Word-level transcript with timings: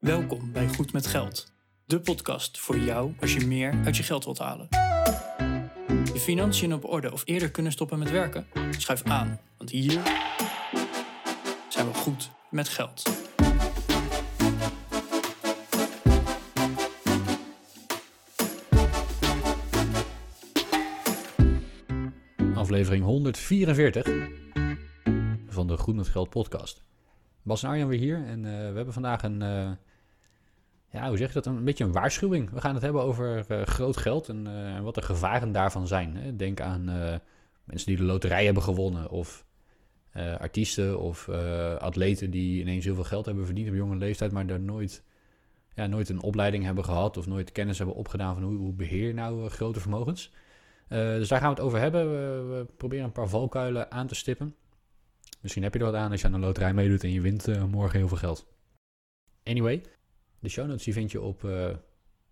Welkom 0.00 0.52
bij 0.52 0.68
Goed 0.68 0.92
met 0.92 1.06
Geld, 1.06 1.52
de 1.84 2.00
podcast 2.00 2.58
voor 2.58 2.78
jou 2.78 3.14
als 3.20 3.34
je 3.34 3.46
meer 3.46 3.80
uit 3.84 3.96
je 3.96 4.02
geld 4.02 4.24
wilt 4.24 4.38
halen. 4.38 4.66
Je 6.12 6.20
financiën 6.20 6.74
op 6.74 6.84
orde 6.84 7.12
of 7.12 7.22
eerder 7.24 7.50
kunnen 7.50 7.72
stoppen 7.72 7.98
met 7.98 8.10
werken? 8.10 8.46
Schuif 8.70 9.02
aan, 9.02 9.40
want 9.56 9.70
hier 9.70 10.02
zijn 11.68 11.86
we 11.86 11.94
goed 11.94 12.30
met 12.50 12.68
geld. 12.68 13.02
Aflevering 22.54 23.04
144 23.04 24.06
van 25.48 25.66
de 25.66 25.76
Goed 25.76 25.94
met 25.94 26.08
Geld 26.08 26.30
podcast. 26.30 26.82
Bas 27.42 27.62
en 27.62 27.68
Arjan 27.68 27.88
weer 27.88 27.98
hier 27.98 28.24
en 28.26 28.44
eh, 28.44 28.50
we 28.50 28.76
hebben 28.76 28.92
vandaag 28.92 29.22
een, 29.22 29.42
eh, 29.42 29.70
ja, 30.90 31.08
hoe 31.08 31.16
zeg 31.16 31.28
je 31.28 31.34
dat, 31.34 31.46
een 31.46 31.64
beetje 31.64 31.84
een 31.84 31.92
waarschuwing. 31.92 32.50
We 32.50 32.60
gaan 32.60 32.74
het 32.74 32.82
hebben 32.82 33.02
over 33.02 33.44
eh, 33.48 33.62
groot 33.62 33.96
geld 33.96 34.28
en, 34.28 34.46
eh, 34.46 34.74
en 34.74 34.82
wat 34.82 34.94
de 34.94 35.02
gevaren 35.02 35.52
daarvan 35.52 35.86
zijn. 35.86 36.16
Hè. 36.16 36.36
Denk 36.36 36.60
aan 36.60 36.88
eh, 36.88 37.14
mensen 37.64 37.86
die 37.86 37.96
de 37.96 38.02
loterij 38.02 38.44
hebben 38.44 38.62
gewonnen 38.62 39.10
of 39.10 39.48
artiesten 40.38 41.00
of 41.00 41.28
atleten 41.78 42.30
die 42.30 42.60
ineens 42.60 42.84
heel 42.84 42.94
veel 42.94 43.04
geld 43.04 43.26
hebben 43.26 43.44
verdiend 43.44 43.68
op 43.68 43.74
jonge 43.74 43.96
leeftijd, 43.96 44.32
maar 44.32 44.46
daar 44.46 44.60
nooit, 44.60 45.02
ja, 45.74 45.86
nooit 45.86 46.08
een 46.08 46.22
opleiding 46.22 46.64
hebben 46.64 46.84
gehad 46.84 47.16
of 47.16 47.26
nooit 47.26 47.52
kennis 47.52 47.78
hebben 47.78 47.96
opgedaan 47.96 48.34
van 48.34 48.42
hoe, 48.42 48.56
hoe 48.56 48.72
beheer 48.72 49.14
nou 49.14 49.48
grote 49.48 49.80
vermogens. 49.80 50.32
Dus 50.88 51.28
daar 51.28 51.40
gaan 51.40 51.48
we 51.48 51.54
het 51.54 51.64
over 51.64 51.78
hebben. 51.78 52.10
We, 52.10 52.54
we 52.54 52.66
proberen 52.76 53.04
een 53.04 53.12
paar 53.12 53.28
valkuilen 53.28 53.90
aan 53.90 54.06
te 54.06 54.14
stippen. 54.14 54.54
Misschien 55.40 55.62
heb 55.62 55.72
je 55.72 55.78
er 55.78 55.84
wat 55.84 55.94
aan 55.94 56.10
als 56.10 56.20
je 56.20 56.26
aan 56.26 56.34
een 56.34 56.40
loterij 56.40 56.74
meedoet 56.74 57.04
en 57.04 57.12
je 57.12 57.20
wint 57.20 57.68
morgen 57.70 57.98
heel 57.98 58.08
veel 58.08 58.16
geld. 58.16 58.46
Anyway, 59.44 59.82
de 60.40 60.48
show 60.48 60.66
notes 60.66 60.84
die 60.84 60.92
vind 60.92 61.10
je 61.10 61.20
op 61.20 61.42
uh, 61.42 61.70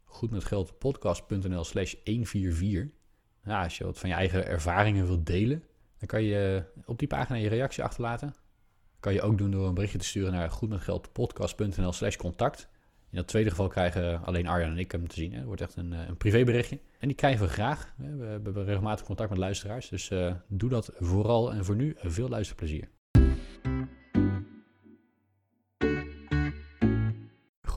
goedmetgeldpodcast.nl 0.05 1.65
slash 1.65 1.95
144. 2.05 2.87
Ja, 3.45 3.63
als 3.63 3.79
je 3.79 3.85
wat 3.85 3.99
van 3.99 4.09
je 4.09 4.15
eigen 4.15 4.47
ervaringen 4.47 5.07
wilt 5.07 5.27
delen, 5.27 5.63
dan 5.99 6.09
kan 6.09 6.23
je 6.23 6.65
op 6.85 6.99
die 6.99 7.09
pagina 7.09 7.39
je 7.39 7.49
reactie 7.49 7.85
achterlaten. 7.85 8.35
kan 9.01 9.13
je 9.13 9.23
ook 9.23 9.39
doen 9.39 9.51
door 9.51 9.67
een 9.67 9.75
berichtje 9.75 9.99
te 9.99 10.05
sturen 10.05 10.33
naar 10.33 10.51
goedmetgeldpodcast.nl 10.51 11.93
slash 11.93 12.17
contact. 12.17 12.69
In 13.11 13.17
dat 13.17 13.29
tweede 13.29 13.51
geval 13.51 13.69
krijgen 13.69 14.25
alleen 14.25 14.47
Arjan 14.47 14.71
en 14.71 14.79
ik 14.79 14.93
hem 14.93 15.09
te 15.09 15.15
zien. 15.15 15.33
Het 15.33 15.45
wordt 15.45 15.61
echt 15.61 15.77
een, 15.77 15.93
eh, 15.93 16.09
een 16.09 16.17
privéberichtje. 16.17 16.81
En 16.99 17.09
die 17.09 17.17
krijgen 17.17 17.47
we 17.47 17.53
graag. 17.53 17.95
We 17.97 18.25
hebben 18.25 18.65
regelmatig 18.65 19.05
contact 19.05 19.31
met 19.31 19.39
luisteraars. 19.39 19.89
Dus 19.89 20.13
doe 20.49 20.71
dat 20.71 20.91
vooral. 20.99 21.53
En 21.53 21.65
voor 21.65 21.77
nu 21.77 21.97
veel 21.99 22.29
luisterplezier. 22.29 22.89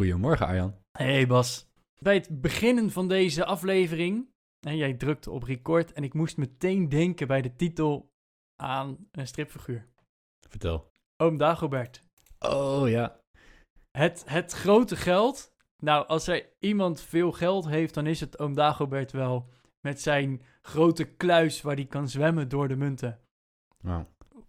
Goedemorgen 0.02 0.46
Arjan. 0.48 0.76
Hey 0.92 1.28
Bas. 1.28 1.68
Bij 2.00 2.14
het 2.14 2.42
beginnen 2.42 2.92
van 2.92 3.08
deze 3.08 3.46
aflevering, 3.46 4.30
en 4.60 4.78
jij 4.78 4.94
drukte 4.94 5.32
op 5.32 5.44
record 5.44 5.94
en 5.94 6.04
ik 6.04 6.14
moest 6.14 6.38
meteen 6.38 6.90
denken 6.90 7.28
bij 7.28 7.42
de 7.42 7.56
titel 7.56 8.12
aan 8.56 9.08
een 9.12 9.28
stripfiguur. 9.28 9.88
Vertel. 10.50 10.92
Oom 11.18 11.38
Dagobert. 11.38 12.04
Oh 12.40 12.90
ja. 12.90 13.20
Het, 13.92 14.24
het 14.28 14.52
grote 14.52 14.96
geld. 14.96 15.54
Nou, 15.84 16.08
als 16.08 16.28
er 16.28 16.50
iemand 16.60 17.02
veel 17.02 17.32
geld 17.32 17.68
heeft, 17.68 17.94
dan 17.94 18.08
is 18.08 18.20
het 18.20 18.40
oom 18.40 18.54
Dagobert 18.54 19.12
wel. 19.12 19.50
Met 19.82 20.02
zijn 20.02 20.42
grote 20.62 21.04
kluis 21.04 21.62
waar 21.62 21.76
hij 21.76 21.86
kan 21.86 22.10
zwemmen 22.10 22.50
door 22.50 22.68
de 22.68 22.76
munten. 22.76 23.20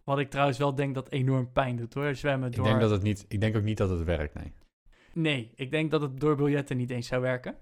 Wat 0.04 0.18
ik 0.18 0.30
trouwens 0.30 0.58
wel 0.58 0.74
denk 0.74 0.94
dat 0.94 1.10
enorm 1.10 1.52
pijn 1.52 1.76
doet 1.76 1.94
hoor. 1.94 2.14
Zwemmen 2.14 2.48
ik, 2.48 2.56
door... 2.56 2.64
denk 2.64 2.80
dat 2.80 2.90
het 2.90 3.02
niet, 3.02 3.24
ik 3.28 3.40
denk 3.40 3.56
ook 3.56 3.62
niet 3.62 3.78
dat 3.78 3.90
het 3.90 4.04
werkt, 4.04 4.34
nee. 4.34 4.52
Nee, 5.14 5.50
ik 5.54 5.70
denk 5.70 5.90
dat 5.90 6.00
het 6.00 6.20
door 6.20 6.36
biljetten 6.36 6.76
niet 6.76 6.90
eens 6.90 7.06
zou 7.06 7.22
werken. 7.22 7.56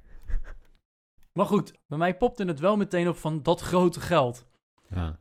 Maar 1.32 1.46
goed, 1.46 1.74
bij 1.86 1.98
mij 1.98 2.16
popte 2.16 2.44
het 2.44 2.60
wel 2.60 2.76
meteen 2.76 3.08
op 3.08 3.16
van 3.16 3.42
dat 3.42 3.60
grote 3.60 4.00
geld. 4.00 4.46
Ja. 4.88 5.20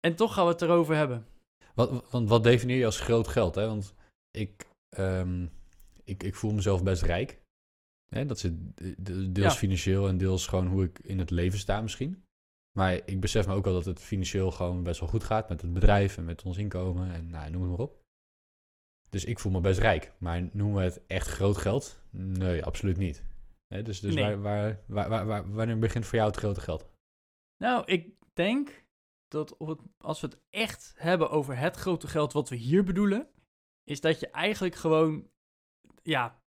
En 0.00 0.14
toch 0.16 0.34
gaan 0.34 0.44
we 0.44 0.50
het 0.52 0.62
erover 0.62 0.94
hebben. 0.96 1.26
Wat, 1.74 2.10
want 2.10 2.28
wat 2.28 2.42
definieer 2.42 2.76
je 2.78 2.84
als 2.84 3.00
groot 3.00 3.28
geld? 3.28 3.54
Hè? 3.54 3.66
Want 3.66 3.94
ik, 4.30 4.66
ehm, 4.88 5.46
ik, 6.04 6.22
ik 6.22 6.34
voel 6.34 6.52
mezelf 6.54 6.82
best 6.82 7.02
rijk. 7.02 7.40
Hè? 8.08 8.26
Dat 8.26 8.38
zit 8.38 8.52
de- 8.76 8.94
de- 8.98 9.32
deels 9.32 9.52
Ja. 9.52 9.58
financieel 9.58 10.08
en 10.08 10.18
deels 10.18 10.46
gewoon 10.46 10.66
hoe 10.66 10.84
ik 10.84 10.98
in 10.98 11.18
het 11.18 11.30
leven 11.30 11.58
sta 11.58 11.80
misschien. 11.80 12.24
Maar 12.78 12.94
ik 13.04 13.20
besef 13.20 13.46
me 13.46 13.54
ook 13.54 13.64
wel 13.64 13.74
dat 13.74 13.84
het 13.84 14.00
financieel 14.00 14.50
gewoon 14.50 14.82
best 14.82 15.00
wel 15.00 15.08
goed 15.08 15.24
gaat 15.24 15.48
met 15.48 15.62
het 15.62 15.72
bedrijf 15.72 16.16
en 16.16 16.24
met 16.24 16.42
ons 16.42 16.56
inkomen 16.56 17.12
en 17.12 17.30
nou, 17.30 17.50
noem 17.50 17.60
het 17.62 17.70
maar 17.70 17.80
op. 17.80 17.99
Dus 19.10 19.24
ik 19.24 19.38
voel 19.38 19.52
me 19.52 19.60
best 19.60 19.78
rijk. 19.80 20.12
Maar 20.18 20.48
noemen 20.52 20.76
we 20.76 20.82
het 20.82 21.06
echt 21.06 21.26
groot 21.28 21.56
geld? 21.56 22.02
Nee, 22.10 22.64
absoluut 22.64 22.96
niet. 22.96 23.24
Dus 23.68 24.00
dus 24.00 24.14
Nee. 24.14 24.36
waar, 24.36 24.40
waar, 24.42 24.78
waar, 24.86 25.08
waar, 25.08 25.26
waar- 25.26 25.52
wanneer 25.52 25.78
begint 25.78 26.06
voor 26.06 26.14
jou 26.18 26.28
het 26.30 26.38
grote 26.38 26.60
geld? 26.60 26.88
Nou, 27.56 27.84
ik 27.84 28.14
denk 28.32 28.84
dat 29.28 29.56
als 29.98 30.20
we 30.20 30.26
het 30.26 30.40
echt 30.50 30.92
hebben 30.96 31.30
over 31.30 31.56
het 31.58 31.76
grote 31.76 32.06
geld 32.08 32.32
wat 32.32 32.48
we 32.48 32.56
hier 32.56 32.84
bedoelen, 32.84 33.28
is 33.84 34.00
dat 34.00 34.20
je 34.20 34.30
eigenlijk 34.30 34.74
gewoon, 34.74 35.28
ja, 36.02 36.42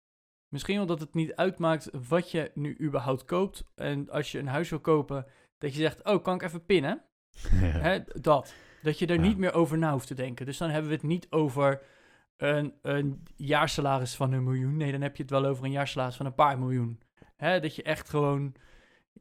misschien 0.53 0.78
wel 0.78 0.85
dat 0.85 0.99
het 0.99 1.13
niet 1.13 1.35
uitmaakt 1.35 1.89
wat 2.07 2.31
je 2.31 2.51
nu 2.53 2.78
überhaupt 2.81 3.25
koopt. 3.25 3.63
En 3.75 4.09
als 4.09 4.31
je 4.31 4.39
een 4.39 4.47
huis 4.47 4.69
wil 4.69 4.79
kopen, 4.79 5.25
dat 5.57 5.73
je 5.73 5.79
zegt, 5.79 6.03
oh, 6.03 6.23
kan 6.23 6.35
ik 6.35 6.41
even 6.41 6.66
pinnen? 6.66 7.01
Hè, 7.85 7.99
dat. 8.22 8.53
Dat 8.81 8.99
je 8.99 9.05
er 9.07 9.16
Ja. 9.16 9.22
niet 9.22 9.38
meer 9.38 9.53
over 9.53 9.78
na 9.78 9.91
hoeft 9.91 10.07
te 10.07 10.13
denken. 10.13 10.45
Dus 10.45 10.57
dan 10.57 10.69
hebben 10.69 10.89
we 10.89 10.95
het 10.95 11.05
niet 11.05 11.28
over 11.29 11.81
een, 12.41 12.74
een 12.81 13.24
jaarsalaris 13.35 14.16
van 14.16 14.31
een 14.31 14.44
miljoen. 14.44 14.78
Nee, 14.78 14.91
dan 14.91 15.02
heb 15.02 15.16
je 15.16 15.22
het 15.22 15.31
wel 15.31 15.46
over 15.46 15.66
een 15.66 15.72
jaarsalaris 15.72 16.16
van 16.16 16.25
een 16.25 16.34
paar 16.35 16.59
miljoen. 16.59 17.00
Hè, 17.35 17.59
dat 17.59 17.75
je 17.75 17.84
echt 17.84 18.09
gewoon, 18.09 18.56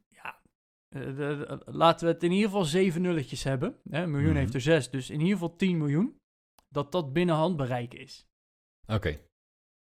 ja, 0.09 0.41
eh, 0.89 1.01
de- 1.03 1.15
de- 1.15 1.63
laten 1.67 2.07
we 2.07 2.13
het 2.13 2.23
in 2.23 2.31
ieder 2.33 2.49
geval 2.49 2.65
zeven 2.65 3.03
nulletjes 3.03 3.45
hebben. 3.45 3.77
Hè, 3.91 4.03
een 4.03 4.11
miljoen 4.11 4.31
Mhm. 4.31 4.39
heeft 4.39 4.55
er 4.55 4.61
zes, 4.61 4.91
dus 4.91 5.11
in 5.11 5.19
ieder 5.21 5.33
geval 5.33 5.57
10 5.57 5.79
miljoen. 5.79 6.19
Dat 6.69 6.93
dat 6.93 7.13
binnen 7.13 7.35
handbereik 7.35 7.95
is. 7.95 8.27
Oké. 8.87 9.19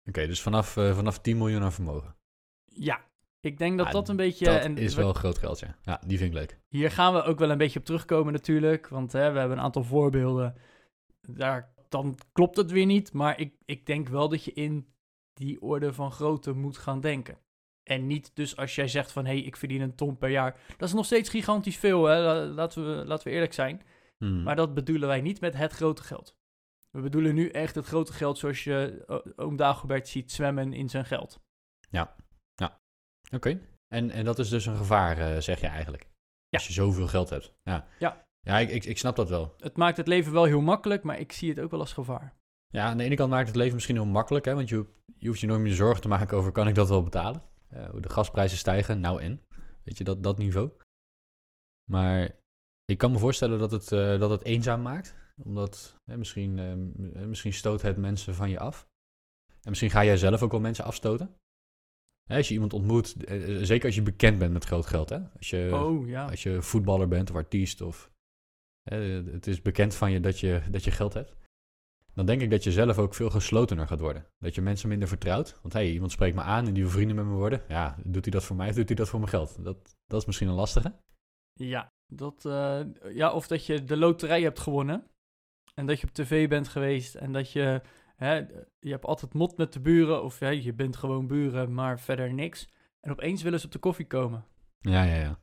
Oké, 0.09 0.27
dus 0.27 0.41
vanaf, 0.41 0.77
eh, 0.77 0.95
vanaf 0.95 1.19
10 1.19 1.37
miljoen 1.37 1.61
aan 1.63 1.71
vermogen. 1.73 2.15
Ja, 2.65 3.05
ik 3.39 3.57
denk 3.57 3.77
dat 3.77 3.87
Ja, 3.87 3.91
dat 3.93 4.09
een 4.09 4.15
beetje... 4.15 4.45
dat 4.45 4.61
en 4.63 4.77
is 4.77 4.95
we- 4.95 5.01
wel 5.01 5.13
groot 5.13 5.37
geld, 5.37 5.59
ja. 5.59 5.75
Ja, 5.81 6.01
die 6.07 6.17
vind 6.17 6.29
ik 6.29 6.37
leuk. 6.37 6.59
Hier 6.67 6.91
gaan 6.91 7.13
we 7.13 7.23
ook 7.23 7.39
wel 7.39 7.49
een 7.49 7.57
beetje 7.57 7.79
op 7.79 7.85
terugkomen 7.85 8.33
natuurlijk. 8.33 8.87
Want 8.87 9.11
hè, 9.11 9.31
we 9.31 9.39
hebben 9.39 9.57
een 9.57 9.63
aantal 9.63 9.83
voorbeelden. 9.83 10.55
Daar, 11.21 11.73
dan 11.89 12.17
klopt 12.31 12.57
het 12.57 12.71
weer 12.71 12.85
niet. 12.85 13.13
Maar 13.13 13.39
ik, 13.39 13.55
ik 13.65 13.85
denk 13.85 14.07
wel 14.07 14.29
dat 14.29 14.43
je 14.43 14.53
in 14.53 14.93
die 15.33 15.61
orde 15.61 15.93
van 15.93 16.11
grootte 16.11 16.53
moet 16.53 16.77
gaan 16.77 17.01
denken. 17.01 17.37
En 17.83 18.07
niet 18.07 18.35
dus 18.35 18.55
als 18.55 18.75
jij 18.75 18.87
zegt 18.87 19.11
van... 19.11 19.25
hé, 19.25 19.31
hey, 19.31 19.41
ik 19.41 19.55
verdien 19.55 19.81
een 19.81 19.95
ton 19.95 20.17
per 20.17 20.29
jaar. 20.29 20.59
Dat 20.77 20.87
is 20.87 20.93
nog 20.95 21.05
steeds 21.05 21.29
gigantisch 21.29 21.77
veel, 21.77 22.05
hè? 22.05 22.21
La- 22.21 22.45
Laten 22.45 22.85
we, 22.97 23.05
laten 23.05 23.27
we 23.27 23.33
eerlijk 23.33 23.53
zijn. 23.53 23.81
Hmm. 24.17 24.43
Maar 24.43 24.55
dat 24.55 24.73
bedoelen 24.73 25.07
wij 25.07 25.21
niet 25.21 25.41
met 25.41 25.53
het 25.55 25.71
grote 25.71 26.03
geld. 26.03 26.37
We 26.89 27.01
bedoelen 27.01 27.35
nu 27.35 27.49
echt 27.49 27.75
het 27.75 27.85
grote 27.85 28.13
geld 28.13 28.37
zoals 28.37 28.63
je 28.63 29.03
oom 29.35 29.55
Dagobert 29.55 30.07
ziet 30.07 30.31
zwemmen 30.31 30.73
in 30.73 30.89
zijn 30.89 31.05
geld. 31.05 31.39
Oké. 33.33 33.59
En, 33.87 34.09
en 34.11 34.25
dat 34.25 34.39
is 34.39 34.49
dus 34.49 34.65
een 34.65 34.75
gevaar, 34.77 35.17
eh, 35.17 35.41
zeg 35.41 35.59
je 35.61 35.67
eigenlijk. 35.67 36.07
Als 36.49 36.67
je 36.67 36.73
zoveel 36.73 37.07
geld 37.07 37.29
hebt. 37.29 37.53
Ja, 37.63 37.87
Ja. 37.99 38.27
Ja 38.39 38.59
ik, 38.59 38.69
ik, 38.69 38.85
ik 38.85 38.97
snap 38.97 39.15
dat 39.15 39.29
wel. 39.29 39.53
Het 39.57 39.77
maakt 39.77 39.97
het 39.97 40.07
leven 40.07 40.31
wel 40.33 40.43
heel 40.43 40.61
makkelijk, 40.61 41.03
maar 41.03 41.19
ik 41.19 41.31
zie 41.31 41.49
het 41.49 41.59
ook 41.59 41.71
wel 41.71 41.79
als 41.79 41.93
gevaar. 41.93 42.37
Ja, 42.67 42.85
aan 42.85 42.97
de 42.97 43.03
ene 43.03 43.15
kant 43.15 43.29
maakt 43.29 43.47
het 43.47 43.55
leven 43.55 43.73
misschien 43.73 43.95
heel 43.95 44.05
makkelijk, 44.05 44.45
hè, 44.45 44.53
want 44.55 44.69
je, 44.69 44.85
je 45.17 45.27
hoeft 45.27 45.39
je 45.39 45.47
nooit 45.47 45.61
meer 45.61 45.73
zorgen 45.73 46.01
te 46.01 46.07
maken 46.07 46.37
over 46.37 46.51
kan 46.51 46.67
ik 46.67 46.75
dat 46.75 46.89
wel 46.89 47.03
betalen. 47.03 47.41
Eh, 47.69 47.89
hoe 47.89 48.01
de 48.01 48.09
gasprijzen 48.09 48.57
stijgen, 48.57 48.99
nou 48.99 49.21
en. 49.21 49.41
Weet 49.83 49.97
je, 49.97 50.03
dat, 50.03 50.23
dat 50.23 50.37
niveau. 50.37 50.71
Maar 51.91 52.35
ik 52.85 52.97
kan 52.97 53.11
me 53.11 53.17
voorstellen 53.17 53.59
dat 53.59 53.71
het, 53.71 53.91
eh, 53.91 54.19
dat 54.19 54.29
het 54.29 54.43
eenzaam 54.43 54.81
maakt. 54.81 55.15
Omdat 55.43 55.95
hè, 56.11 56.17
misschien, 56.17 56.59
eh, 56.59 56.73
m- 56.73 57.15
eh, 57.15 57.25
misschien 57.25 57.53
stoot 57.53 57.81
het 57.81 57.97
mensen 57.97 58.35
van 58.35 58.49
je 58.49 58.59
af. 58.59 58.87
En 59.47 59.69
misschien 59.69 59.89
ga 59.89 60.03
jij 60.03 60.17
zelf 60.17 60.43
ook 60.43 60.51
wel 60.51 60.59
mensen 60.59 60.85
afstoten. 60.85 61.35
Hè, 62.29 62.35
als 62.37 62.47
je 62.47 62.53
iemand 62.53 62.73
ontmoet, 62.73 63.15
zeker 63.61 63.85
als 63.85 63.95
je 63.95 64.01
bekend 64.01 64.39
bent 64.39 64.53
met 64.53 64.63
groot 64.65 64.85
geld. 64.85 65.09
Hè? 65.09 65.19
Als 65.37 65.49
je, 65.49 65.69
oh 65.73 66.07
ja. 66.07 66.29
als 66.29 66.43
je 66.43 66.61
voetballer 66.61 67.07
bent 67.07 67.29
of 67.29 67.35
artiest 67.35 67.81
of 67.81 68.11
het 68.83 69.47
is 69.47 69.61
bekend 69.61 69.95
van 69.95 70.11
je 70.11 70.19
dat, 70.19 70.39
je 70.39 70.61
dat 70.71 70.83
je 70.83 70.91
geld 70.91 71.13
hebt. 71.13 71.35
Dan 72.13 72.25
denk 72.25 72.41
ik 72.41 72.49
dat 72.49 72.63
je 72.63 72.71
zelf 72.71 72.97
ook 72.97 73.13
veel 73.13 73.29
geslotener 73.29 73.87
gaat 73.87 73.99
worden. 73.99 74.25
Dat 74.39 74.55
je 74.55 74.61
mensen 74.61 74.89
minder 74.89 75.07
vertrouwt. 75.07 75.59
Want 75.61 75.73
hey, 75.73 75.91
iemand 75.91 76.11
spreekt 76.11 76.35
me 76.35 76.41
aan 76.41 76.67
en 76.67 76.73
die 76.73 76.83
wil 76.83 76.91
vrienden 76.91 77.15
met 77.15 77.25
me 77.25 77.31
worden. 77.31 77.61
Ja, 77.67 77.95
doet 78.03 78.23
hij 78.23 78.31
dat 78.31 78.43
voor 78.43 78.55
mij 78.55 78.69
of 78.69 78.75
doet 78.75 78.87
hij 78.87 78.95
dat 78.95 79.09
voor 79.09 79.19
mijn 79.19 79.31
geld? 79.31 79.63
Dat, 79.63 79.97
dat 80.07 80.19
is 80.21 80.25
misschien 80.25 80.47
een 80.47 80.53
lastige. 80.53 80.93
Ja, 81.53 81.93
dat, 82.07 82.45
eh, 82.45 82.81
ja, 83.13 83.33
of 83.33 83.47
dat 83.47 83.65
je 83.65 83.83
de 83.83 83.97
loterij 83.97 84.41
hebt 84.41 84.59
gewonnen. 84.59 85.07
En 85.75 85.85
dat 85.85 85.99
je 85.99 86.07
op 86.07 86.13
tv 86.13 86.49
bent 86.49 86.67
geweest. 86.67 87.15
En 87.15 87.31
dat 87.31 87.51
je, 87.51 87.81
hè, 88.15 88.35
je 88.79 88.91
hebt 88.91 89.05
altijd 89.05 89.33
mot 89.33 89.57
met 89.57 89.73
de 89.73 89.79
buren. 89.79 90.23
Of 90.23 90.39
hè, 90.39 90.49
je 90.49 90.73
bent 90.73 90.95
gewoon 90.95 91.27
buren, 91.27 91.73
maar 91.73 91.99
verder 91.99 92.33
niks. 92.33 92.69
En 93.01 93.11
opeens 93.11 93.41
willen 93.41 93.59
ze 93.59 93.65
op 93.65 93.71
de 93.71 93.79
koffie 93.79 94.07
komen. 94.07 94.45
Ja, 94.79 95.03
ja, 95.03 95.15
ja. 95.15 95.39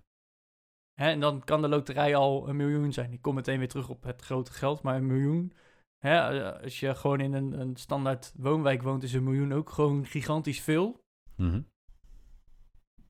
Hè, 1.00 1.10
en 1.10 1.20
dan 1.20 1.44
kan 1.44 1.62
de 1.62 1.68
loterij 1.68 2.16
al 2.16 2.48
een 2.48 2.56
miljoen 2.56 2.92
zijn. 2.92 3.12
Ik 3.12 3.22
kom 3.22 3.34
meteen 3.34 3.58
weer 3.58 3.68
terug 3.68 3.88
op 3.88 4.02
het 4.02 4.22
grote 4.22 4.52
geld, 4.52 4.82
maar 4.82 4.96
een 4.96 5.06
miljoen. 5.06 5.52
Hè, 5.98 6.40
eh, 6.40 6.62
als 6.62 6.80
je 6.80 6.94
gewoon 6.94 7.20
in 7.20 7.32
een, 7.32 7.60
een 7.60 7.76
standaard 7.76 8.32
woonwijk 8.36 8.82
woont, 8.82 9.02
is 9.02 9.12
een 9.12 9.24
miljoen 9.24 9.52
ook 9.52 9.70
gewoon 9.70 10.06
gigantisch 10.06 10.60
veel. 10.60 11.04
Mhm. 11.36 11.62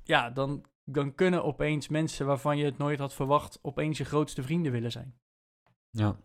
Ja, 0.03 0.31
dan, 0.31 0.65
dan 0.85 1.15
kunnen 1.15 1.45
opeens 1.45 1.89
mensen 1.89 2.27
waarvan 2.27 2.59
je 2.59 2.65
het 2.65 2.79
nooit 2.79 2.99
had 2.99 3.15
verwacht, 3.15 3.59
opeens 3.63 3.99
je 3.99 4.05
grootste 4.05 4.43
vrienden 4.43 4.73
willen 4.73 4.91
zijn. 4.93 5.19
Ja, 5.91 6.17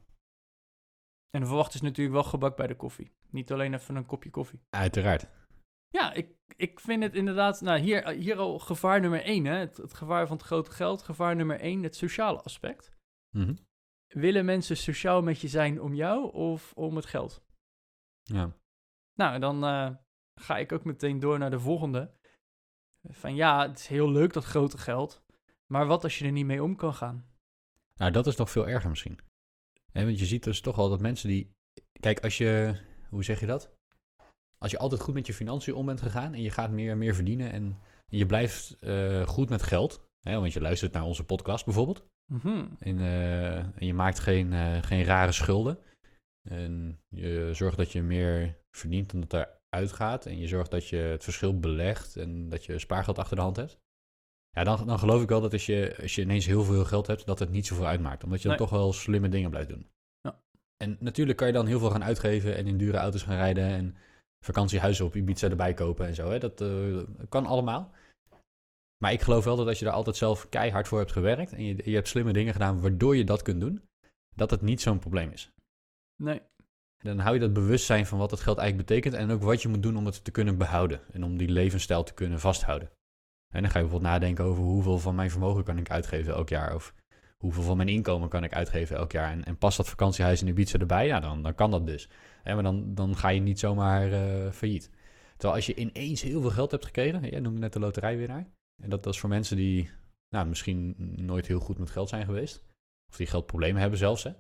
En 1.30 1.42
de 1.42 1.48
verwacht 1.48 1.74
is 1.74 1.82
natuurlijk 1.82 2.16
wel 2.16 2.24
gebak 2.24 2.56
bij 2.58 2.68
de 2.68 2.76
koffie. 2.76 3.12
Niet 3.30 3.52
alleen 3.52 3.74
even 3.74 3.96
een 3.96 4.06
kopje 4.06 4.30
koffie. 4.30 4.62
uiteraard. 4.70 5.28
Ja, 5.90 6.14
ik, 6.14 6.36
ik 6.58 6.80
vind 6.80 7.04
het 7.04 7.16
inderdaad, 7.16 7.62
nou 7.62 7.80
hier, 7.80 8.10
hier 8.10 8.38
al 8.38 8.60
gevaar 8.60 9.00
nummer 9.00 9.24
één, 9.24 9.46
hè, 9.46 9.56
het, 9.56 9.78
het 9.78 9.94
gevaar 9.94 10.28
van 10.28 10.38
het 10.38 10.46
grote 10.46 10.72
geld. 10.72 11.02
Gevaar 11.02 11.36
nummer 11.36 11.60
één, 11.60 11.84
het 11.84 11.96
sociale 11.96 12.42
aspect. 12.42 12.92
Mhm. 13.30 13.56
Willen 14.08 14.46
mensen 14.46 14.78
sociaal 14.78 15.22
met 15.22 15.40
je 15.40 15.48
zijn 15.48 15.82
om 15.82 15.94
jou 15.94 16.34
of 16.34 16.74
om 16.74 16.96
het 16.96 17.06
geld? 17.06 17.44
Ja. 18.24 18.56
Nou, 19.14 19.40
dan 19.40 19.64
eh, 19.64 19.96
ga 20.36 20.58
ik 20.58 20.72
ook 20.72 20.84
meteen 20.84 21.20
door 21.20 21.40
naar 21.40 21.50
de 21.50 21.60
volgende. 21.60 22.14
Van 23.10 23.36
ja, 23.36 23.68
het 23.68 23.80
is 23.80 23.88
heel 23.88 24.12
leuk 24.12 24.34
dat 24.34 24.44
grote 24.44 24.78
geld, 24.78 25.24
maar 25.66 25.86
wat 25.86 26.04
als 26.04 26.20
je 26.20 26.26
er 26.26 26.32
niet 26.32 26.46
mee 26.46 26.64
om 26.64 26.76
kan 26.76 26.94
gaan? 26.94 27.30
Nou, 27.96 28.12
dat 28.12 28.28
is 28.28 28.36
nog 28.36 28.52
veel 28.52 28.68
erger 28.68 28.90
misschien. 28.90 29.20
Hè, 29.92 30.06
want 30.06 30.20
je 30.20 30.26
ziet 30.26 30.44
dus 30.44 30.62
toch 30.62 30.76
wel 30.76 30.90
dat 30.90 31.02
mensen 31.02 31.30
die... 31.30 31.52
Kijk, 32.00 32.20
als 32.20 32.38
je... 32.38 32.80
Hoe 33.10 33.24
zeg 33.24 33.40
je 33.40 33.46
dat? 33.46 33.76
Als 34.62 34.72
je 34.72 34.78
altijd 34.78 35.02
goed 35.02 35.14
met 35.14 35.28
je 35.28 35.34
financiën 35.34 35.74
om 35.74 35.86
bent 35.86 36.02
gegaan 36.02 36.34
en 36.34 36.42
je 36.42 36.50
gaat 36.52 36.72
meer 36.72 36.92
en 36.92 36.98
meer 36.98 37.16
verdienen 37.16 37.52
en 37.52 37.78
je 38.08 38.26
blijft 38.26 38.78
eh, 38.80 39.28
goed 39.28 39.50
met 39.50 39.64
geld, 39.64 40.10
hè, 40.20 40.40
want 40.40 40.54
je 40.54 40.62
luistert 40.62 40.94
naar 40.94 41.04
onze 41.04 41.24
podcast 41.24 41.66
bijvoorbeeld, 41.66 42.04
Mhm. 42.34 42.66
en, 42.80 43.00
eh, 43.00 43.58
en 43.58 43.86
je 43.86 43.94
maakt 43.94 44.20
geen, 44.20 44.54
eh, 44.54 44.78
geen 44.82 45.04
rare 45.04 45.32
schulden, 45.32 45.80
en 46.50 47.00
je 47.10 47.50
zorgt 47.54 47.78
dat 47.78 47.92
je 47.92 48.02
meer 48.02 48.58
verdient 48.78 49.12
dan 49.12 49.22
dat 49.22 49.34
er 49.34 49.60
uitgaat, 49.70 50.26
en 50.26 50.38
je 50.38 50.48
zorgt 50.48 50.72
dat 50.72 50.88
je 50.88 50.98
het 50.98 51.24
verschil 51.24 51.60
belegt 51.60 52.16
en 52.18 52.50
dat 52.50 52.66
je 52.66 52.80
spaargeld 52.80 53.18
achter 53.18 53.36
de 53.36 53.42
hand 53.42 53.56
hebt, 53.56 53.80
ja, 54.58 54.64
dan, 54.64 54.88
dan 54.88 55.00
geloof 55.00 55.22
ik 55.22 55.30
wel 55.30 55.42
dat 55.42 55.54
als 55.54 55.66
je, 55.66 55.98
als 56.02 56.16
je 56.16 56.22
ineens 56.22 56.46
heel 56.46 56.64
veel 56.64 56.86
geld 56.86 57.08
hebt, 57.08 57.26
dat 57.26 57.40
het 57.40 57.50
niet 57.50 57.66
zoveel 57.66 57.88
uitmaakt, 57.88 58.24
omdat 58.24 58.42
je 58.42 58.48
dan 58.48 58.58
toch 58.58 58.70
wel 58.70 58.94
slimme 58.94 59.30
dingen 59.30 59.50
blijft 59.50 59.70
doen. 59.70 59.90
Ja. 60.22 60.42
En 60.78 60.98
natuurlijk 61.00 61.38
kan 61.38 61.48
je 61.48 61.54
dan 61.54 61.68
heel 61.68 61.80
veel 61.80 61.90
gaan 61.90 62.04
uitgeven 62.04 62.56
en 62.56 62.68
in 62.68 62.78
dure 62.78 62.98
auto's 62.98 63.24
gaan 63.24 63.36
rijden 63.36 63.64
en 63.64 63.96
vakantiehuizen 64.46 65.06
op 65.06 65.16
Ibiza 65.16 65.50
erbij 65.50 65.74
kopen 65.74 66.08
en 66.08 66.16
zo. 66.16 66.30
Hè? 66.30 66.40
Dat 66.40 66.62
eh, 66.62 66.98
kan 67.30 67.46
allemaal. 67.46 67.92
Maar 68.98 69.12
ik 69.12 69.22
geloof 69.22 69.44
wel 69.44 69.56
dat 69.56 69.68
als 69.68 69.80
je 69.80 69.86
daar 69.86 69.94
altijd 69.94 70.16
zelf 70.16 70.50
keihard 70.50 70.88
voor 70.88 71.00
hebt 71.00 71.12
gewerkt 71.12 71.54
en 71.54 71.64
je, 71.64 71.82
je 71.86 71.96
hebt 71.96 72.08
slimme 72.08 72.34
dingen 72.34 72.54
gedaan 72.54 72.82
waardoor 72.82 73.16
je 73.16 73.24
dat 73.24 73.42
kunt 73.42 73.62
doen, 73.62 73.82
dat 74.36 74.52
het 74.52 74.62
niet 74.62 74.82
zo'n 74.82 75.00
probleem 75.00 75.32
is. 75.32 75.52
Nee, 76.24 76.42
Dan 76.98 77.20
hou 77.20 77.34
je 77.34 77.40
dat 77.40 77.54
bewustzijn 77.54 78.06
van 78.06 78.18
wat 78.18 78.32
het 78.32 78.40
geld 78.40 78.58
eigenlijk 78.58 78.88
betekent 78.88 79.14
en 79.16 79.32
ook 79.32 79.42
wat 79.42 79.62
je 79.62 79.68
moet 79.68 79.84
doen 79.84 79.98
om 79.98 80.06
het 80.06 80.24
te 80.24 80.32
kunnen 80.32 80.58
behouden 80.58 81.02
en 81.12 81.24
om 81.24 81.38
die 81.38 81.50
levensstijl 81.50 82.04
te 82.04 82.14
kunnen 82.14 82.40
vasthouden. 82.40 82.92
En 83.54 83.62
dan 83.62 83.72
ga 83.72 83.80
je 83.80 83.84
bijvoorbeeld 83.84 84.12
nadenken 84.12 84.46
over 84.46 84.64
hoeveel 84.64 85.00
van 85.00 85.16
mijn 85.16 85.32
vermogen 85.32 85.64
kan 85.64 85.78
ik 85.78 85.90
uitgeven 85.90 86.34
elk 86.34 86.50
jaar 86.50 86.76
of 86.76 86.94
hoeveel 87.42 87.64
van 87.64 87.78
mijn 87.78 87.90
inkomen 87.90 88.30
kan 88.30 88.44
ik 88.44 88.54
uitgeven 88.54 88.96
elk 88.96 89.12
jaar 89.12 89.32
en, 89.32 89.44
en 89.44 89.58
past 89.58 89.78
dat 89.78 89.90
vakantiehuis 89.90 90.42
in 90.42 90.48
Ibiza 90.48 90.80
erbij, 90.80 91.06
ja 91.06 91.20
dan, 91.20 91.44
dan 91.44 91.56
kan 91.56 91.72
dat 91.72 91.88
dus. 91.88 92.10
Maar 92.44 92.64
dan, 92.64 92.96
dan 92.96 93.16
ga 93.16 93.30
je 93.30 93.40
niet 93.40 93.60
zomaar 93.60 94.12
eh, 94.12 94.52
failliet. 94.52 94.90
Terwijl 95.32 95.54
als 95.56 95.66
je 95.66 95.76
ineens 95.76 96.22
heel 96.22 96.42
veel 96.42 96.50
geld 96.50 96.72
hebt 96.72 96.86
gekregen, 96.86 97.30
jij 97.30 97.40
noemde 97.40 97.60
net 97.60 97.74
de 97.74 97.80
loterijwinnaar, 97.80 98.48
en 98.84 98.90
dat, 98.90 99.04
dat 99.04 99.14
is 99.14 99.20
voor 99.20 99.30
mensen 99.30 99.56
die 99.58 99.90
nou, 100.36 100.48
misschien 100.48 100.96
nooit 101.16 101.48
heel 101.48 101.60
goed 101.60 101.78
met 101.78 101.90
geld 101.90 102.10
zijn 102.10 102.26
geweest, 102.26 102.64
of 103.12 103.18
die 103.18 103.28
geldproblemen 103.28 103.82
hebben 103.82 104.00
zelfs, 104.00 104.24
hè. 104.24 104.32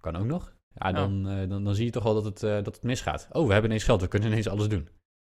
kan 0.00 0.16
ook 0.16 0.26
nog. 0.26 0.54
Ja, 0.74 0.88
Ja. 0.88 0.92
dan, 0.92 1.28
eh, 1.28 1.48
dan, 1.48 1.64
dan 1.64 1.74
zie 1.74 1.84
je 1.84 1.90
toch 1.90 2.02
wel 2.02 2.14
dat 2.14 2.24
het, 2.24 2.42
eh, 2.42 2.50
dat 2.50 2.74
het 2.74 2.82
misgaat. 2.82 3.28
Oh, 3.32 3.46
we 3.46 3.52
hebben 3.52 3.70
ineens 3.70 3.84
geld, 3.84 4.00
we 4.00 4.08
kunnen 4.08 4.28
ineens 4.28 4.48
alles 4.48 4.68
doen. 4.68 4.88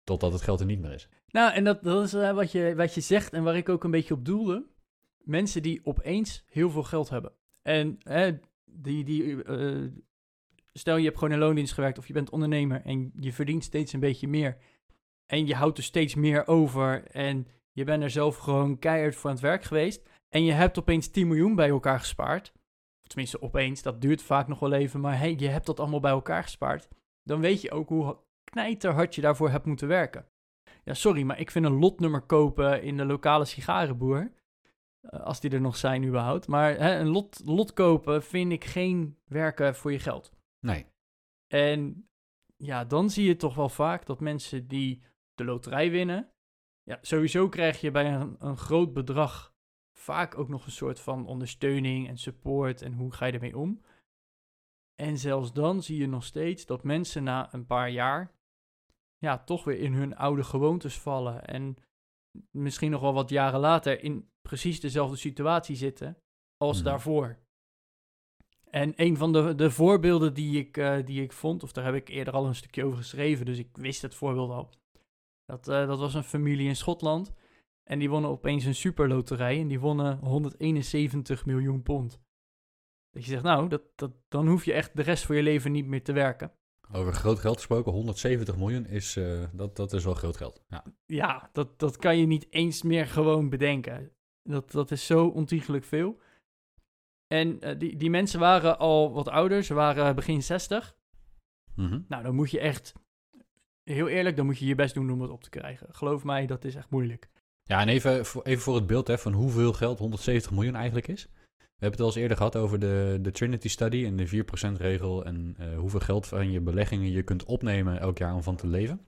Totdat 0.04 0.32
het 0.32 0.42
geld 0.42 0.60
er 0.60 0.66
niet 0.66 0.80
meer 0.80 0.92
is. 0.92 1.08
Nou, 1.26 1.52
en 1.52 1.64
dat, 1.64 1.82
dat 1.82 2.04
is 2.04 2.12
wat, 2.12 2.52
je, 2.52 2.74
wat 2.76 2.94
je 2.94 3.00
zegt 3.00 3.32
en 3.32 3.42
waar 3.42 3.56
ik 3.56 3.68
ook 3.68 3.84
een 3.84 3.90
beetje 3.90 4.14
op 4.14 4.24
doelde. 4.24 4.66
Mensen 5.24 5.62
die 5.62 5.80
opeens 5.84 6.44
heel 6.46 6.70
veel 6.70 6.82
geld 6.82 7.08
hebben. 7.08 7.32
En 7.62 7.98
hè, 7.98 8.38
die, 8.64 9.04
die, 9.04 9.44
eh, 9.44 9.90
stel 10.72 10.96
je 10.96 11.04
hebt 11.04 11.18
gewoon 11.18 11.32
in 11.32 11.38
loondienst 11.38 11.72
gewerkt 11.72 11.98
of 11.98 12.06
je 12.06 12.12
bent 12.12 12.30
ondernemer 12.30 12.82
en 12.84 13.12
je 13.20 13.32
verdient 13.32 13.64
steeds 13.64 13.92
een 13.92 14.00
beetje 14.00 14.28
meer. 14.28 14.56
En 15.26 15.46
je 15.46 15.54
houdt 15.54 15.78
er 15.78 15.84
steeds 15.84 16.14
meer 16.14 16.46
over 16.46 17.06
en 17.06 17.46
je 17.72 17.84
bent 17.84 18.02
er 18.02 18.10
zelf 18.10 18.36
gewoon 18.36 18.78
keihard 18.78 19.16
voor 19.16 19.30
aan 19.30 19.36
het 19.36 19.44
werk 19.44 19.64
geweest. 19.64 20.08
En 20.28 20.44
je 20.44 20.52
hebt 20.52 20.78
opeens 20.78 21.08
10 21.08 21.26
miljoen 21.26 21.54
bij 21.54 21.68
elkaar 21.68 21.98
gespaard. 21.98 22.52
Of 23.02 23.08
tenminste 23.08 23.42
opeens, 23.42 23.82
dat 23.82 24.00
duurt 24.00 24.22
vaak 24.22 24.48
nog 24.48 24.58
wel 24.58 24.72
even. 24.72 25.00
Maar 25.00 25.18
hey, 25.18 25.34
je 25.38 25.48
hebt 25.48 25.66
dat 25.66 25.80
allemaal 25.80 26.00
bij 26.00 26.10
elkaar 26.10 26.42
gespaard. 26.42 26.88
Dan 27.22 27.40
weet 27.40 27.60
je 27.60 27.70
ook 27.70 27.88
hoe 27.88 28.18
knijterhard 28.44 29.14
je 29.14 29.20
daarvoor 29.20 29.50
hebt 29.50 29.66
moeten 29.66 29.88
werken. 29.88 30.26
Ja, 30.84 30.94
sorry, 30.94 31.22
maar 31.22 31.40
ik 31.40 31.50
vind 31.50 31.64
een 31.64 31.78
lotnummer 31.78 32.20
kopen 32.20 32.82
in 32.82 32.96
de 32.96 33.04
lokale 33.04 33.44
sigarenboer, 33.44 34.32
als 35.10 35.40
die 35.40 35.50
er 35.50 35.60
nog 35.60 35.76
zijn 35.76 36.04
überhaupt, 36.04 36.46
maar 36.46 36.76
hè, 36.76 36.98
een 36.98 37.08
lot, 37.08 37.40
lot 37.44 37.72
kopen 37.72 38.22
vind 38.22 38.52
ik 38.52 38.64
geen 38.64 39.18
werken 39.24 39.74
voor 39.76 39.92
je 39.92 39.98
geld. 39.98 40.32
Nee. 40.60 40.86
En 41.46 42.08
ja, 42.56 42.84
dan 42.84 43.10
zie 43.10 43.26
je 43.26 43.36
toch 43.36 43.54
wel 43.54 43.68
vaak 43.68 44.06
dat 44.06 44.20
mensen 44.20 44.68
die 44.68 45.02
de 45.34 45.44
loterij 45.44 45.90
winnen, 45.90 46.32
ja, 46.82 46.98
sowieso 47.00 47.48
krijg 47.48 47.80
je 47.80 47.90
bij 47.90 48.12
een, 48.12 48.36
een 48.38 48.56
groot 48.56 48.92
bedrag 48.92 49.54
vaak 49.92 50.38
ook 50.38 50.48
nog 50.48 50.66
een 50.66 50.72
soort 50.72 51.00
van 51.00 51.26
ondersteuning 51.26 52.08
en 52.08 52.18
support 52.18 52.82
en 52.82 52.92
hoe 52.92 53.12
ga 53.12 53.26
je 53.26 53.32
ermee 53.32 53.58
om. 53.58 53.80
En 54.94 55.18
zelfs 55.18 55.52
dan 55.52 55.82
zie 55.82 55.98
je 55.98 56.06
nog 56.06 56.24
steeds 56.24 56.66
dat 56.66 56.84
mensen 56.84 57.24
na 57.24 57.54
een 57.54 57.66
paar 57.66 57.90
jaar 57.90 58.32
ja, 59.18 59.38
toch 59.38 59.64
weer 59.64 59.78
in 59.78 59.92
hun 59.92 60.16
oude 60.16 60.44
gewoontes 60.44 60.98
vallen. 60.98 61.44
En 61.44 61.76
misschien 62.50 62.90
nog 62.90 63.00
wel 63.00 63.12
wat 63.12 63.30
jaren 63.30 63.60
later 63.60 64.02
in 64.02 64.30
precies 64.48 64.80
dezelfde 64.80 65.16
situatie 65.16 65.76
zitten 65.76 66.18
als 66.56 66.76
Mhm. 66.76 66.84
daarvoor. 66.84 67.38
En 68.70 68.92
een 68.96 69.16
van 69.16 69.32
de, 69.32 69.54
de 69.54 69.70
voorbeelden 69.70 70.34
die 70.34 70.58
ik, 70.58 70.76
eh, 70.76 70.96
die 71.04 71.22
ik 71.22 71.32
vond, 71.32 71.62
of 71.62 71.72
daar 71.72 71.84
heb 71.84 71.94
ik 71.94 72.08
eerder 72.08 72.34
al 72.34 72.46
een 72.46 72.54
stukje 72.54 72.84
over 72.84 72.98
geschreven, 72.98 73.46
dus 73.46 73.58
ik 73.58 73.68
wist 73.72 74.02
het 74.02 74.14
voorbeeld 74.14 74.50
al. 74.50 74.70
Dat, 75.44 75.68
eh, 75.68 75.86
dat 75.86 75.98
was 75.98 76.14
een 76.14 76.24
familie 76.24 76.68
in 76.68 76.76
Schotland. 76.76 77.32
En 77.90 77.98
die 77.98 78.10
wonnen 78.10 78.30
opeens 78.30 78.64
een 78.64 78.74
superloterij 78.74 79.60
en 79.60 79.68
die 79.68 79.80
wonnen 79.80 80.18
171 80.18 81.46
miljoen 81.46 81.82
pond. 81.82 82.20
Dat 83.10 83.24
je 83.24 83.30
zegt, 83.30 83.42
nou, 83.42 83.68
dat, 83.68 83.82
dat, 83.94 84.12
dan 84.28 84.48
hoef 84.48 84.64
je 84.64 84.72
echt 84.72 84.96
de 84.96 85.02
rest 85.02 85.26
van 85.26 85.36
je 85.36 85.42
leven 85.42 85.72
niet 85.72 85.86
meer 85.86 86.02
te 86.02 86.12
werken. 86.12 86.52
Over 86.92 87.12
groot 87.12 87.38
geld 87.38 87.56
gesproken, 87.56 87.92
170 87.92 88.56
miljoen 88.56 88.86
is, 88.86 89.16
eh, 89.16 89.44
dat, 89.52 89.76
dat 89.76 89.92
is 89.92 90.04
wel 90.04 90.14
groot 90.14 90.36
geld. 90.36 90.62
Ja. 90.68 90.84
Ja, 91.06 91.50
dat, 91.52 91.78
dat 91.78 91.96
kan 91.96 92.18
je 92.18 92.26
niet 92.26 92.46
eens 92.50 92.82
meer 92.82 93.06
gewoon 93.06 93.48
bedenken. 93.48 94.12
Dat, 94.44 94.70
dat 94.70 94.90
is 94.90 95.06
zo 95.06 95.26
ontiegelijk 95.26 95.84
veel. 95.84 96.20
En 97.26 97.60
eh, 97.60 97.78
die, 97.78 97.96
die 97.96 98.10
mensen 98.10 98.40
waren 98.40 98.78
al 98.78 99.12
wat 99.12 99.28
ouder, 99.28 99.62
ze 99.62 99.74
waren 99.74 100.14
begin 100.14 100.42
60. 100.42 100.96
Mhm. 101.74 102.00
Nou, 102.08 102.22
dan 102.22 102.34
moet 102.34 102.50
je 102.50 102.60
echt, 102.60 102.92
heel 103.82 104.08
eerlijk, 104.08 104.36
dan 104.36 104.46
moet 104.46 104.58
je 104.58 104.66
je 104.66 104.74
best 104.74 104.94
doen 104.94 105.10
om 105.10 105.20
het 105.20 105.30
op 105.30 105.42
te 105.42 105.50
krijgen. 105.50 105.94
Geloof 105.94 106.24
mij, 106.24 106.46
dat 106.46 106.64
is 106.64 106.74
echt 106.74 106.90
moeilijk. 106.90 107.28
Ja, 107.62 107.80
en 107.80 107.88
even 107.88 108.26
voor, 108.26 108.42
even 108.42 108.62
voor 108.62 108.74
het 108.74 108.86
beeld 108.86 109.06
hè, 109.06 109.18
van 109.18 109.32
hoeveel 109.32 109.72
geld 109.72 109.98
170 109.98 110.50
miljoen 110.50 110.74
eigenlijk 110.74 111.08
is. 111.08 111.28
We 111.56 111.90
hebben 111.90 111.90
het 111.90 112.00
al 112.00 112.06
eens 112.06 112.16
eerder 112.16 112.36
gehad 112.36 112.56
over 112.56 112.78
de, 112.78 113.18
de 113.22 113.30
Trinity 113.30 113.68
Study 113.68 114.04
en 114.04 114.16
de 114.16 114.44
4% 114.76 114.76
regel 114.76 115.24
en 115.24 115.54
eh, 115.58 115.78
hoeveel 115.78 116.00
geld 116.00 116.26
van 116.26 116.50
je 116.50 116.60
beleggingen 116.60 117.10
je 117.10 117.22
kunt 117.22 117.44
opnemen 117.44 118.00
elk 118.00 118.18
jaar 118.18 118.34
om 118.34 118.42
van 118.42 118.56
te 118.56 118.66
leven. 118.66 119.00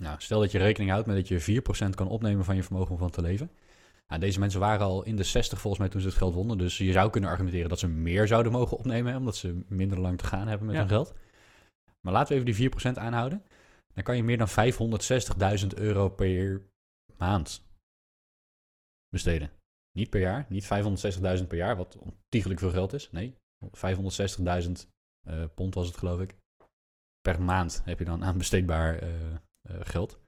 Nou, 0.00 0.20
stel 0.20 0.40
dat 0.40 0.52
je 0.52 0.58
rekening 0.58 0.90
houdt 0.90 1.06
met 1.06 1.16
dat 1.16 1.28
je 1.28 1.62
4% 1.86 1.90
kan 1.94 2.08
opnemen 2.08 2.44
van 2.44 2.56
je 2.56 2.62
vermogen 2.62 2.90
om 2.90 2.98
van 2.98 3.10
te 3.10 3.22
leven. 3.22 3.50
Nou, 4.06 4.20
deze 4.20 4.38
mensen 4.38 4.60
waren 4.60 4.86
al 4.86 5.04
in 5.04 5.16
de 5.16 5.22
60 5.24 5.60
volgens 5.60 5.82
mij 5.82 5.90
toen 5.90 6.00
ze 6.00 6.06
het 6.06 6.16
geld 6.16 6.34
wonnen. 6.34 6.58
Dus 6.58 6.78
je 6.78 6.92
zou 6.92 7.10
kunnen 7.10 7.30
argumenteren 7.30 7.68
dat 7.68 7.78
ze 7.78 7.88
meer 7.88 8.26
zouden 8.26 8.52
mogen 8.52 8.76
opnemen, 8.76 9.12
hè, 9.12 9.18
omdat 9.18 9.36
ze 9.36 9.64
minder 9.68 10.00
lang 10.00 10.18
te 10.18 10.24
gaan 10.24 10.48
hebben 10.48 10.66
met 10.66 10.74
Ja. 10.76 10.80
hun 10.80 10.90
geld. 10.90 11.14
Maar 12.00 12.12
laten 12.12 12.28
we 12.28 12.34
even 12.34 12.46
die 12.46 12.54
4% 12.54 12.98
aanhouden. 12.98 13.44
Dan 13.94 14.04
kan 14.04 14.16
je 14.16 14.22
meer 14.24 14.38
dan 14.38 14.48
560.000 14.48 15.74
euro 15.74 16.08
per 16.08 16.62
maand 17.16 17.66
besteden. 19.08 19.50
Niet 19.92 20.10
per 20.10 20.20
jaar, 20.20 20.46
niet 20.48 20.64
560.000 20.64 21.46
per 21.48 21.56
jaar, 21.56 21.76
wat 21.76 21.96
ontiegelijk 21.98 22.60
veel 22.60 22.70
geld 22.70 22.92
is. 22.92 23.10
Nee, 23.10 23.34
560.000 23.72 24.88
eh, 25.26 25.44
pond 25.54 25.74
was 25.74 25.86
het 25.86 25.96
geloof 25.96 26.20
ik. 26.20 26.36
Per 27.20 27.42
maand 27.42 27.82
heb 27.84 27.98
je 27.98 28.04
dan 28.04 28.24
aan 28.24 28.38
besteedbaar 28.38 28.98
eh, 28.98 29.32
eh, 29.34 29.36
geld. 29.80 30.20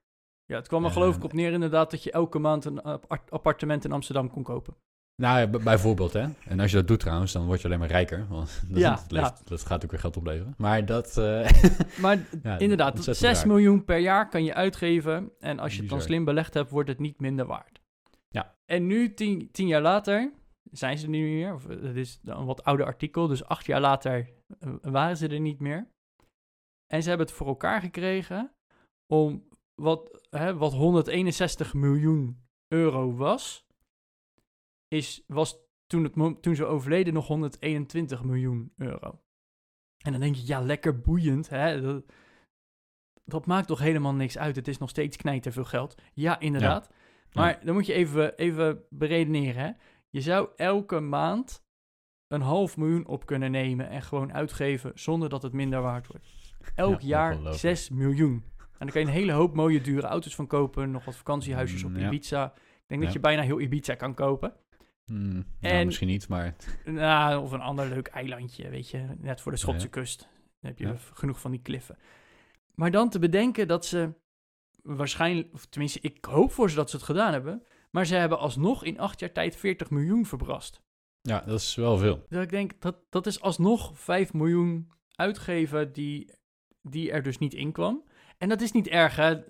Ja, 0.47 0.57
het 0.57 0.69
kwam 0.69 0.85
er 0.85 0.91
geloof 0.91 1.17
ik 1.17 1.25
op 1.25 1.33
neer 1.33 1.53
inderdaad 1.53 1.91
dat 1.91 2.03
je 2.03 2.11
elke 2.11 2.39
maand 2.39 2.65
een 2.65 2.83
appartement 3.29 3.85
in 3.85 3.93
Amsterdam 3.93 4.31
kon 4.31 4.43
kopen. 4.43 4.75
Nou, 5.23 5.47
bijvoorbeeld 5.63 6.13
hè. 6.13 6.27
En 6.45 6.61
als 6.61 6.71
je 6.71 6.77
dat 6.77 6.89
doet 6.89 7.01
trouwens, 7.01 7.33
dan 7.33 7.47
word 7.47 7.61
je 7.61 7.67
alleen 7.67 7.79
maar 7.79 7.89
rijker. 7.89 8.27
Want 8.29 8.63
dat, 8.69 8.79
Ja, 8.79 8.91
dat, 8.95 9.11
levert- 9.11 9.49
dat 9.49 9.65
gaat 9.67 9.85
ook 9.85 9.91
weer 9.91 10.01
geld 10.01 10.17
opleveren. 10.17 10.55
Maar 10.59 10.85
dat... 10.85 11.17
eh, 11.19 11.51
Maar 12.03 12.19
Ja, 12.43 12.59
inderdaad, 12.59 12.95
ontzettend 12.95 13.27
6 13.27 13.39
raar. 13.39 13.47
miljoen 13.47 13.85
per 13.85 13.99
jaar 13.99 14.29
kan 14.29 14.45
je 14.45 14.55
uitgeven. 14.55 15.31
En 15.41 15.59
als 15.59 15.75
je 15.75 15.81
het 15.81 15.91
dan 15.91 16.01
slim 16.01 16.25
belegd 16.25 16.55
hebt, 16.55 16.71
wordt 16.71 16.89
het 16.89 16.99
niet 16.99 17.21
minder 17.21 17.47
waard. 17.47 17.81
Ja. 18.29 18.55
En 18.65 18.87
nu, 18.87 19.15
tien, 19.15 19.51
tien 19.53 19.67
jaar 19.67 19.83
later, 19.83 20.33
zijn 20.71 20.99
ze 20.99 21.05
er 21.05 21.11
niet 21.11 21.23
meer. 21.23 21.55
Of, 21.55 21.67
eh, 21.69 21.83
het 21.83 21.97
is 21.97 22.21
een 22.25 22.45
wat 22.45 22.65
ouder 22.65 22.87
artikel, 22.87 23.27
dus 23.27 23.45
acht 23.45 23.67
jaar 23.67 23.81
later 23.81 24.29
eh, 24.61 24.71
waren 24.83 25.17
ze 25.17 25.29
er 25.29 25.41
niet 25.41 25.61
meer. 25.61 25.87
En 26.87 27.03
ze 27.03 27.09
hebben 27.09 27.27
het 27.27 27.37
voor 27.37 27.47
elkaar 27.47 27.81
gekregen 27.81 28.51
om 29.13 29.45
wat, 29.77 30.27
hè, 30.31 30.57
wat 30.57 30.73
161 30.73 31.75
miljoen 31.75 32.45
euro 32.69 33.15
was, 33.15 33.67
is, 34.89 35.25
was 35.27 35.57
toen, 35.87 36.05
het, 36.05 36.43
toen 36.43 36.55
ze 36.55 36.65
overleden 36.65 37.15
nog 37.15 37.27
121 37.27 38.25
miljoen 38.25 38.73
euro. 38.77 39.21
En 40.05 40.13
dan 40.13 40.21
denk 40.21 40.35
je, 40.35 40.47
ja, 40.47 40.61
lekker 40.61 41.01
boeiend. 41.01 41.49
Hè? 41.49 41.81
Dat, 41.81 42.05
dat 43.25 43.47
maakt 43.47 43.67
toch 43.67 43.79
helemaal 43.79 44.15
niks 44.15 44.39
uit. 44.39 44.57
Het 44.57 44.69
is 44.69 44.79
nog 44.79 44.89
steeds 44.89 45.17
knijter 45.17 45.53
veel 45.53 45.65
geld. 45.65 45.95
Ja, 46.15 46.41
inderdaad. 46.41 46.91
Maar 47.33 47.65
dan 47.65 47.75
moet 47.75 47.87
je 47.87 47.93
even, 47.93 48.37
even 48.37 48.85
beredeneren. 48.91 49.63
Hè? 49.63 49.71
Je 50.11 50.21
zou 50.21 50.49
elke 50.57 51.01
maand 51.01 51.65
een 52.29 52.41
half 52.41 52.77
miljoen 52.77 53.07
op 53.07 53.27
kunnen 53.27 53.51
nemen 53.51 53.89
en 53.89 54.03
gewoon 54.03 54.33
uitgeven 54.33 54.93
zonder 54.95 55.29
dat 55.29 55.43
het 55.43 55.53
minder 55.53 55.83
waard 55.83 56.07
wordt. 56.07 56.27
Elk 56.75 57.01
Ja, 57.01 57.07
jaar 57.07 57.31
ongelooflijk. 57.31 57.61
6 57.61 57.91
miljoen. 57.91 58.45
En 58.79 58.87
dan 58.87 58.89
kan 58.89 59.01
je 59.01 59.07
een 59.07 59.13
hele 59.13 59.33
hoop 59.33 59.55
mooie 59.55 59.81
dure 59.81 60.07
auto's 60.07 60.35
van 60.35 60.47
kopen. 60.47 60.91
Nog 60.91 61.05
wat 61.05 61.17
vakantiehuisjes 61.17 61.83
op 61.85 61.91
Mm, 61.91 61.99
ja. 61.99 62.07
Ibiza. 62.07 62.45
Ik 62.55 62.87
denk 62.87 63.01
Ja. 63.01 63.07
dat 63.07 63.13
je 63.17 63.21
bijna 63.21 63.43
heel 63.43 63.61
Ibiza 63.61 63.95
kan 63.95 64.15
kopen. 64.15 64.55
Nou, 65.05 65.45
En- 65.61 65.87
misschien 65.87 66.09
niet, 66.09 66.29
maar 66.29 66.55
Nou, 66.85 67.43
of 67.43 67.53
een 67.53 67.61
ander 67.61 67.89
leuk 67.89 68.07
eilandje, 68.07 68.69
weet 68.69 68.91
je. 68.91 69.07
Net 69.19 69.41
voor 69.41 69.53
de 69.53 69.59
Schotse 69.59 69.89
kust. 69.89 70.19
Dan 70.61 70.71
heb 70.71 70.79
je 70.79 70.95
genoeg 71.15 71.41
van 71.41 71.51
die 71.51 71.61
kliffen. 71.63 71.99
Maar 72.75 72.91
dan 72.91 73.09
te 73.11 73.19
bedenken 73.19 73.69
dat 73.69 73.87
ze 73.87 74.13
waarschijnlijk... 74.83 75.49
Of 75.53 75.67
tenminste, 75.67 75.99
ik 76.03 76.25
hoop 76.25 76.53
voor 76.53 76.71
ze 76.71 76.77
dat 76.77 76.91
ze 76.91 76.97
het 76.97 77.05
gedaan 77.05 77.33
hebben. 77.33 77.63
Maar 77.91 78.07
ze 78.07 78.15
hebben 78.15 78.39
alsnog 78.39 78.85
in 78.85 78.99
acht 78.99 79.21
jaar 79.21 79.33
tijd 79.33 79.57
40 79.57 79.91
miljoen 79.91 80.27
verbrast. 80.27 80.83
ja, 81.23 81.41
dat 81.41 81.61
is 81.61 81.75
wel 81.75 81.97
veel. 81.99 82.27
Dat 82.29 82.43
ik 82.43 82.51
denk, 82.51 82.81
dat, 82.81 82.97
dat 83.11 83.27
is 83.27 83.41
alsnog 83.41 83.99
5 83.99 84.33
miljoen 84.33 84.91
uitgeven 85.15 85.93
die, 85.93 86.31
die 86.83 87.11
er 87.11 87.23
dus 87.23 87.39
niet 87.39 87.55
in 87.55 87.73
kwam. 87.73 88.05
En 88.39 88.49
dat 88.49 88.61
is 88.61 88.73
niet 88.73 88.89
erg, 88.89 89.17
hè. 89.17 89.43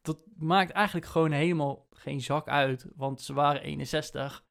Dat 0.00 0.18
maakt 0.36 0.70
eigenlijk 0.70 1.06
gewoon 1.06 1.30
helemaal 1.30 1.86
geen 1.90 2.20
zak 2.20 2.48
uit. 2.48 2.86
Want 2.96 3.20
ze 3.20 3.32
waren 3.32 3.62
61. 3.62 4.44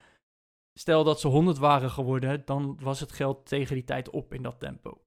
Stel 0.74 1.04
dat 1.04 1.20
ze 1.20 1.28
100 1.28 1.58
waren 1.58 1.90
geworden, 1.90 2.46
dan 2.46 2.80
was 2.82 3.00
het 3.00 3.12
geld 3.12 3.46
tegen 3.46 3.76
die 3.76 3.84
tijd 3.84 4.10
op 4.10 4.34
in 4.34 4.42
dat 4.42 4.60
tempo. 4.60 5.04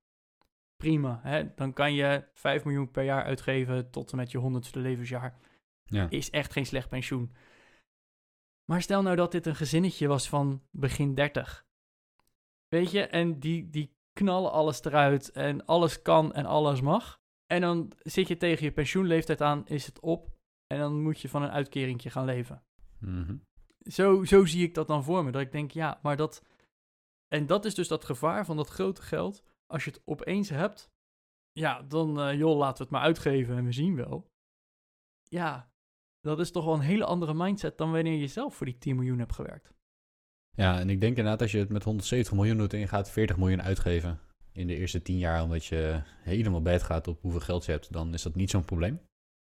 Prima, 0.76 1.20
hè. 1.22 1.54
Dan 1.54 1.72
kan 1.72 1.94
je 1.94 2.24
5 2.34 2.64
miljoen 2.64 2.90
per 2.90 3.04
jaar 3.04 3.24
uitgeven 3.24 3.90
tot 3.90 4.10
en 4.10 4.16
met 4.16 4.30
je 4.30 4.38
100ste 4.38 4.80
levensjaar 4.80 5.38
Ja. 5.84 6.06
is 6.10 6.30
echt 6.30 6.52
geen 6.52 6.66
slecht 6.66 6.88
pensioen. 6.88 7.32
Maar 8.64 8.82
stel 8.82 9.02
nou 9.02 9.16
dat 9.16 9.32
dit 9.32 9.46
een 9.46 9.56
gezinnetje 9.56 10.06
was 10.08 10.28
van 10.28 10.62
begin 10.70 11.14
30. 11.14 11.66
Weet 12.68 12.90
je, 12.90 13.06
en 13.06 13.40
die, 13.40 13.70
die 13.70 13.96
knallen 14.12 14.52
alles 14.52 14.84
eruit 14.84 15.30
en 15.30 15.66
alles 15.66 16.02
kan 16.02 16.32
en 16.32 16.46
alles 16.46 16.80
mag. 16.80 17.21
En 17.52 17.60
dan 17.60 17.92
zit 17.98 18.28
je 18.28 18.36
tegen 18.36 18.64
je 18.64 18.72
pensioenleeftijd 18.72 19.40
aan, 19.40 19.66
is 19.66 19.86
het 19.86 20.00
op. 20.00 20.30
En 20.66 20.78
dan 20.78 21.02
moet 21.02 21.20
je 21.20 21.28
van 21.28 21.42
een 21.42 21.50
uitkeringje 21.50 22.10
gaan 22.10 22.24
leven. 22.24 22.62
Mhm. 22.98 23.36
Zo, 23.78 24.24
zo 24.24 24.44
zie 24.44 24.62
ik 24.62 24.74
dat 24.74 24.86
dan 24.86 25.04
voor 25.04 25.24
me. 25.24 25.30
Dat 25.30 25.42
ik 25.42 25.52
denk, 25.52 25.70
ja, 25.70 25.98
maar 26.02 26.16
dat... 26.16 26.44
En 27.28 27.46
dat 27.46 27.64
is 27.64 27.74
dus 27.74 27.88
dat 27.88 28.04
gevaar 28.04 28.44
van 28.44 28.56
dat 28.56 28.68
grote 28.68 29.02
geld. 29.02 29.42
Als 29.66 29.84
je 29.84 29.90
het 29.90 30.02
opeens 30.04 30.48
hebt, 30.48 30.90
ja, 31.52 31.82
dan 31.82 32.20
eh, 32.20 32.38
joh, 32.38 32.56
laten 32.56 32.76
we 32.76 32.82
het 32.82 32.92
maar 32.92 33.02
uitgeven 33.02 33.56
en 33.56 33.64
we 33.64 33.72
zien 33.72 33.96
wel. 33.96 34.30
Ja, 35.22 35.72
dat 36.20 36.40
is 36.40 36.50
toch 36.50 36.64
wel 36.64 36.74
een 36.74 36.80
hele 36.80 37.04
andere 37.04 37.34
mindset 37.34 37.78
dan 37.78 37.92
wanneer 37.92 38.18
je 38.18 38.26
zelf 38.26 38.54
voor 38.54 38.66
die 38.66 38.78
10 38.78 38.96
miljoen 38.96 39.18
hebt 39.18 39.34
gewerkt. 39.34 39.74
Ja, 40.50 40.78
en 40.78 40.90
ik 40.90 41.00
denk 41.00 41.16
inderdaad 41.16 41.42
als 41.42 41.52
je 41.52 41.58
het 41.58 41.68
met 41.68 41.84
170 41.84 42.34
miljoen 42.34 42.56
doet 42.56 42.72
en 42.72 42.78
je 42.78 42.88
gaat 42.88 43.10
40 43.10 43.36
miljoen 43.36 43.62
uitgeven 43.62 44.20
in 44.52 44.66
de 44.66 44.76
eerste 44.76 45.02
10 45.02 45.18
jaar 45.18 45.42
omdat 45.42 45.64
je 45.64 46.02
helemaal 46.04 46.62
bed 46.62 46.82
gaat 46.82 47.08
op 47.08 47.20
hoeveel 47.20 47.40
geld 47.40 47.64
je 47.64 47.70
hebt, 47.72 47.92
dan 47.92 48.14
is 48.14 48.22
dat 48.22 48.34
niet 48.34 48.50
zo'n 48.50 48.64
probleem. 48.64 49.00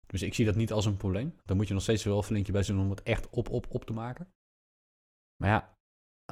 Dus 0.08 0.22
ik 0.22 0.34
zie 0.34 0.46
dat 0.46 0.56
niet 0.56 0.72
als 0.72 0.86
een 0.86 0.98
probleem. 0.98 1.36
Dan 1.46 1.58
moet 1.58 1.68
je 1.68 1.74
nog 1.74 1.84
steeds 1.84 2.04
wel 2.04 2.24
flink 2.24 2.46
je 2.46 2.52
best 2.52 2.68
doen 2.70 2.80
om 2.80 2.90
het 2.90 3.04
echt 3.04 3.30
op, 3.30 3.50
op, 3.50 3.66
op 3.70 3.86
te 3.86 3.94
maken. 3.94 4.28
Maar 5.42 5.50
ja, 5.50 5.74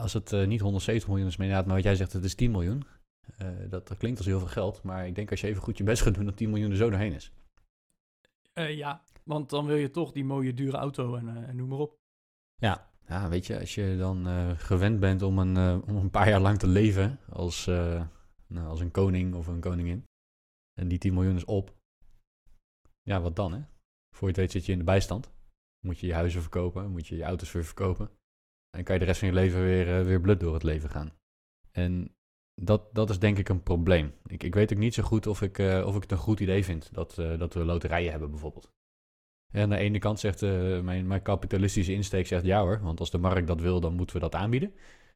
als 0.02 0.14
het 0.14 0.34
eh, 0.34 0.48
niet 0.48 0.62
170 0.62 1.10
miljoen 1.10 1.28
is, 1.28 1.36
maar 1.38 1.46
inderdaad, 1.46 1.68
maar 1.68 1.78
wat 1.78 1.86
jij 1.86 1.96
zegt, 1.96 2.14
het 2.14 2.24
is 2.24 2.36
10 2.36 2.52
miljoen. 2.52 2.86
eh, 3.38 3.48
dat, 3.70 3.88
dat 3.88 3.98
klinkt 3.98 4.18
als 4.18 4.28
heel 4.28 4.40
veel 4.40 4.48
geld, 4.48 4.84
maar 4.84 5.08
ik 5.08 5.16
denk 5.16 5.32
als 5.32 5.42
je 5.42 5.48
even 5.48 5.62
goed 5.62 5.78
je 5.78 5.84
best 5.84 6.02
gaat 6.02 6.14
doen, 6.14 6.26
dat 6.26 6.38
10 6.38 6.50
miljoen 6.50 6.72
er 6.72 6.78
zo 6.78 6.90
doorheen 6.90 7.14
is. 7.14 7.32
Eh, 8.54 8.78
ja, 8.78 9.04
want 9.24 9.50
dan 9.50 9.66
wil 9.66 9.76
je 9.76 9.92
toch 9.92 10.12
die 10.12 10.26
mooie 10.26 10.54
dure 10.54 10.78
auto 10.78 11.16
en, 11.16 11.48
en 11.48 11.56
noem 11.56 11.70
maar 11.70 11.80
op. 11.80 11.98
Ja, 12.56 12.90
ja, 13.08 13.30
weet 13.30 13.46
je, 13.46 13.60
als 13.60 13.76
je 13.76 13.96
dan 13.98 14.26
gewend 14.58 15.00
bent 15.00 15.22
om 15.22 15.40
een, 15.40 15.84
om 15.84 15.96
een 15.96 16.10
paar 16.10 16.30
jaar 16.30 16.40
lang 16.40 16.60
te 16.60 16.68
leven 16.68 17.20
als, 17.30 17.70
nou, 18.48 18.68
als 18.68 18.80
een 18.80 18.92
koning 18.92 19.34
of 19.34 19.48
een 19.48 19.60
koningin, 19.60 20.04
en 20.74 20.88
die 20.88 20.98
10 20.98 21.14
miljoen 21.14 21.36
is 21.36 21.46
op, 21.46 21.76
ja, 23.02 23.22
wat 23.22 23.36
dan, 23.36 23.54
hè? 23.54 23.62
Voor 24.16 24.28
je 24.28 24.34
het 24.34 24.38
weet 24.38 24.52
zit 24.52 24.66
je 24.66 24.72
in 24.72 24.78
de 24.78 24.84
bijstand. 24.84 25.34
Moet 25.86 26.00
je 26.00 26.08
je 26.08 26.14
huizen 26.14 26.42
verkopen, 26.42 26.92
moet 26.92 27.08
je 27.08 27.16
je 27.16 27.24
auto's 27.24 27.52
weer 27.52 27.66
verkopen. 27.66 28.10
En 28.78 28.84
kan 28.84 28.94
je 28.94 29.00
de 29.00 29.06
rest 29.06 29.20
van 29.20 29.28
je 29.28 29.34
leven 29.34 29.62
weer, 29.62 30.00
eh, 30.00 30.06
weer 30.06 30.22
blut 30.22 30.40
door 30.40 30.54
het 30.54 30.64
leven 30.64 30.90
gaan. 30.90 31.14
En 31.72 32.16
dat, 32.62 32.96
dat 32.96 33.10
is 33.10 33.20
denk 33.20 33.38
ik 33.38 33.50
een 33.50 33.64
probleem. 33.64 34.14
Ik, 34.26 34.44
ik 34.44 34.54
weet 34.54 34.74
ook 34.74 34.80
niet 34.80 34.94
zo 34.94 35.04
goed 35.04 35.28
of 35.28 35.42
ik, 35.42 35.60
eh, 35.60 35.86
of 35.86 35.96
ik 35.96 36.02
het 36.02 36.12
een 36.12 36.18
goed 36.18 36.40
idee 36.40 36.64
vind 36.64 36.94
dat, 36.94 37.18
eh, 37.18 37.38
dat 37.40 37.54
we 37.54 37.66
loterijen 37.66 38.12
hebben 38.12 38.30
bijvoorbeeld. 38.30 38.74
En 39.54 39.62
aan 39.62 39.70
de 39.70 39.78
ene 39.78 40.00
kant 40.00 40.20
zegt 40.20 40.42
mijn, 40.82 41.08
mijn 41.08 41.22
kapitalistische 41.22 41.94
insteek 41.94 42.28
zegt 42.28 42.46
ja 42.46 42.62
hoor, 42.62 42.82
want 42.82 43.00
als 43.00 43.12
de 43.12 43.18
markt 43.18 43.48
dat 43.48 43.62
wil, 43.62 43.80
dan 43.80 43.94
moeten 43.94 44.16
we 44.16 44.22
dat 44.22 44.36
aanbieden. 44.36 44.74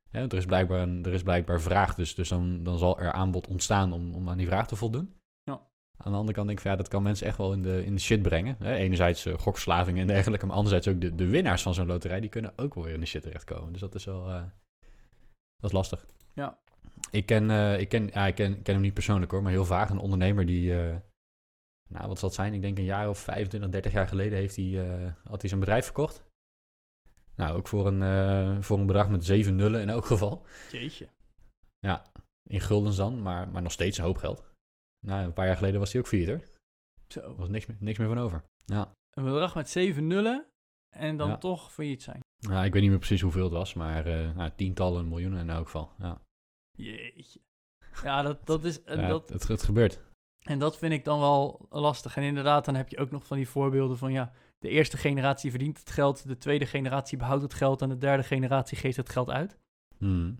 Hè, 0.09 0.21
er, 0.21 0.33
is 0.33 0.45
blijkbaar 0.45 0.81
een, 0.81 1.05
er 1.05 1.13
is 1.13 1.23
blijkbaar 1.23 1.61
vraag, 1.61 1.95
dus, 1.95 2.15
dus 2.15 2.29
dan, 2.29 2.63
dan 2.63 2.77
zal 2.77 2.99
er 2.99 3.11
aanbod 3.11 3.47
ontstaan 3.47 3.93
om, 3.93 4.13
om 4.13 4.29
aan 4.29 4.37
die 4.37 4.47
vraag 4.47 4.67
te 4.67 4.75
voldoen. 4.75 5.13
Ja. 5.43 5.53
Aan 5.97 6.11
de 6.11 6.17
andere 6.17 6.33
kant 6.33 6.47
denk 6.47 6.57
ik 6.57 6.63
van 6.63 6.71
ja, 6.71 6.77
dat 6.77 6.87
kan 6.87 7.03
mensen 7.03 7.27
echt 7.27 7.37
wel 7.37 7.53
in 7.53 7.61
de, 7.61 7.85
in 7.85 7.95
de 7.95 8.01
shit 8.01 8.21
brengen. 8.21 8.55
Hè, 8.59 8.75
enerzijds 8.75 9.25
eh, 9.25 9.37
gokverslaving 9.37 9.99
en 9.99 10.07
dergelijke, 10.07 10.45
maar 10.45 10.55
anderzijds 10.55 10.87
ook 10.87 11.01
de, 11.01 11.15
de 11.15 11.27
winnaars 11.27 11.61
van 11.61 11.73
zo'n 11.73 11.87
loterij, 11.87 12.19
die 12.19 12.29
kunnen 12.29 12.53
ook 12.55 12.73
wel 12.73 12.83
weer 12.83 12.93
in 12.93 12.99
de 12.99 13.05
shit 13.05 13.21
terechtkomen. 13.21 13.71
Dus 13.71 13.81
dat 13.81 13.95
is 13.95 14.05
wel, 14.05 14.29
eh, 14.29 14.43
dat 15.57 15.69
is 15.69 15.71
lastig. 15.71 16.05
Ja. 16.33 16.59
Ik 17.11 17.25
ken, 17.25 17.49
eh, 17.49 17.79
ik 17.79 17.89
ken, 17.89 18.09
ja, 18.13 18.27
ik 18.27 18.35
ken, 18.35 18.61
ken 18.61 18.73
hem 18.73 18.83
niet 18.83 18.93
persoonlijk 18.93 19.31
hoor, 19.31 19.41
maar 19.41 19.51
heel 19.51 19.65
vaag 19.65 19.89
een 19.89 19.99
ondernemer 19.99 20.45
die, 20.45 20.73
nou 21.87 22.07
wat 22.07 22.19
zal 22.19 22.29
het 22.29 22.37
zijn, 22.37 22.53
ik 22.53 22.61
denk 22.61 22.77
een 22.77 22.83
jaar 22.83 23.09
of 23.09 23.19
25, 23.19 23.69
30 23.69 23.91
jaar 23.91 24.07
geleden 24.07 24.37
heeft 24.37 24.55
hij, 24.55 25.15
had 25.23 25.39
hij 25.39 25.49
zijn 25.49 25.59
bedrijf 25.59 25.85
verkocht. 25.85 26.28
Nou, 27.39 27.58
ook 27.58 27.67
voor 27.67 27.88
een, 27.88 28.01
eh, 28.01 28.62
voor 28.62 28.79
een 28.79 28.86
bedrag 28.86 29.10
met 29.10 29.25
zeven 29.25 29.55
nullen 29.55 29.81
in 29.81 29.89
elk 29.89 30.05
geval. 30.05 30.46
Jeetje. 30.72 31.08
In 32.50 32.62
guldens 32.62 32.96
dan, 32.96 33.22
maar, 33.22 33.50
maar 33.50 33.62
nog 33.62 33.72
steeds 33.72 33.98
een 33.98 34.03
hoop 34.03 34.17
geld. 34.17 34.43
Nou, 35.05 35.24
een 35.24 35.34
paar 35.34 35.46
jaar 35.46 35.55
geleden 35.58 35.79
was 35.79 35.91
hij 35.91 36.01
ook 36.01 36.12
hoor. 36.12 36.41
Zo. 37.08 37.19
Er 37.19 37.36
was 37.36 37.50
niks, 37.50 37.65
meer- 37.65 37.77
niks 37.79 37.98
meer 37.98 38.08
van 38.08 38.17
over. 38.17 38.43
Ja. 38.65 38.91
Een 39.10 39.24
bedrag 39.24 39.55
met 39.55 39.69
7 39.69 40.08
nullen 40.08 40.46
en 40.96 41.17
dan 41.17 41.29
Ja. 41.29 41.38
toch 41.38 41.72
failliet 41.74 42.03
zijn. 42.03 42.19
Nou, 42.39 42.65
ik 42.65 42.74
weet 42.74 42.81
niet 42.81 42.89
meer 42.91 43.00
precies 43.00 43.22
hoeveel 43.22 43.43
het 43.43 43.53
was, 43.53 43.74
maar 43.74 44.05
eh, 44.05 44.36
nou, 44.36 44.51
tientallen 44.55 45.08
miljoenen 45.08 45.39
in 45.39 45.50
elk 45.50 45.65
geval. 45.65 45.91
Ja. 45.98 46.22
Jeetje. 46.77 47.39
Ja, 48.03 48.22
dat, 48.22 48.46
dat 48.46 48.63
is... 48.63 48.79
Ja, 48.86 49.08
dat, 49.08 49.29
het, 49.29 49.48
het 49.48 49.63
gebeurt. 49.63 50.00
en 50.39 50.60
dat 50.60 50.77
vind 50.77 50.93
ik 50.93 51.05
dan 51.05 51.19
wel 51.19 51.65
lastig. 51.69 52.17
En 52.17 52.24
inderdaad, 52.24 52.65
dan 52.65 52.75
heb 52.75 52.89
je 52.89 52.98
ook 52.98 53.12
nog 53.12 53.25
van 53.25 53.38
die 53.38 53.48
voorbeelden 53.50 53.98
van... 53.98 54.12
Ja, 54.12 54.34
de 54.59 54.69
eerste 54.69 54.97
generatie 54.97 55.49
verdient 55.49 55.79
het 55.79 55.89
geld. 55.89 56.27
De 56.27 56.37
tweede 56.37 56.65
generatie 56.65 57.17
behoudt 57.17 57.43
het 57.43 57.53
geld. 57.53 57.81
En 57.81 57.89
de 57.89 57.97
derde 57.97 58.23
generatie 58.23 58.77
geeft 58.77 58.97
het 58.97 59.09
geld 59.09 59.29
uit. 59.29 59.57
Hmm. 59.97 60.39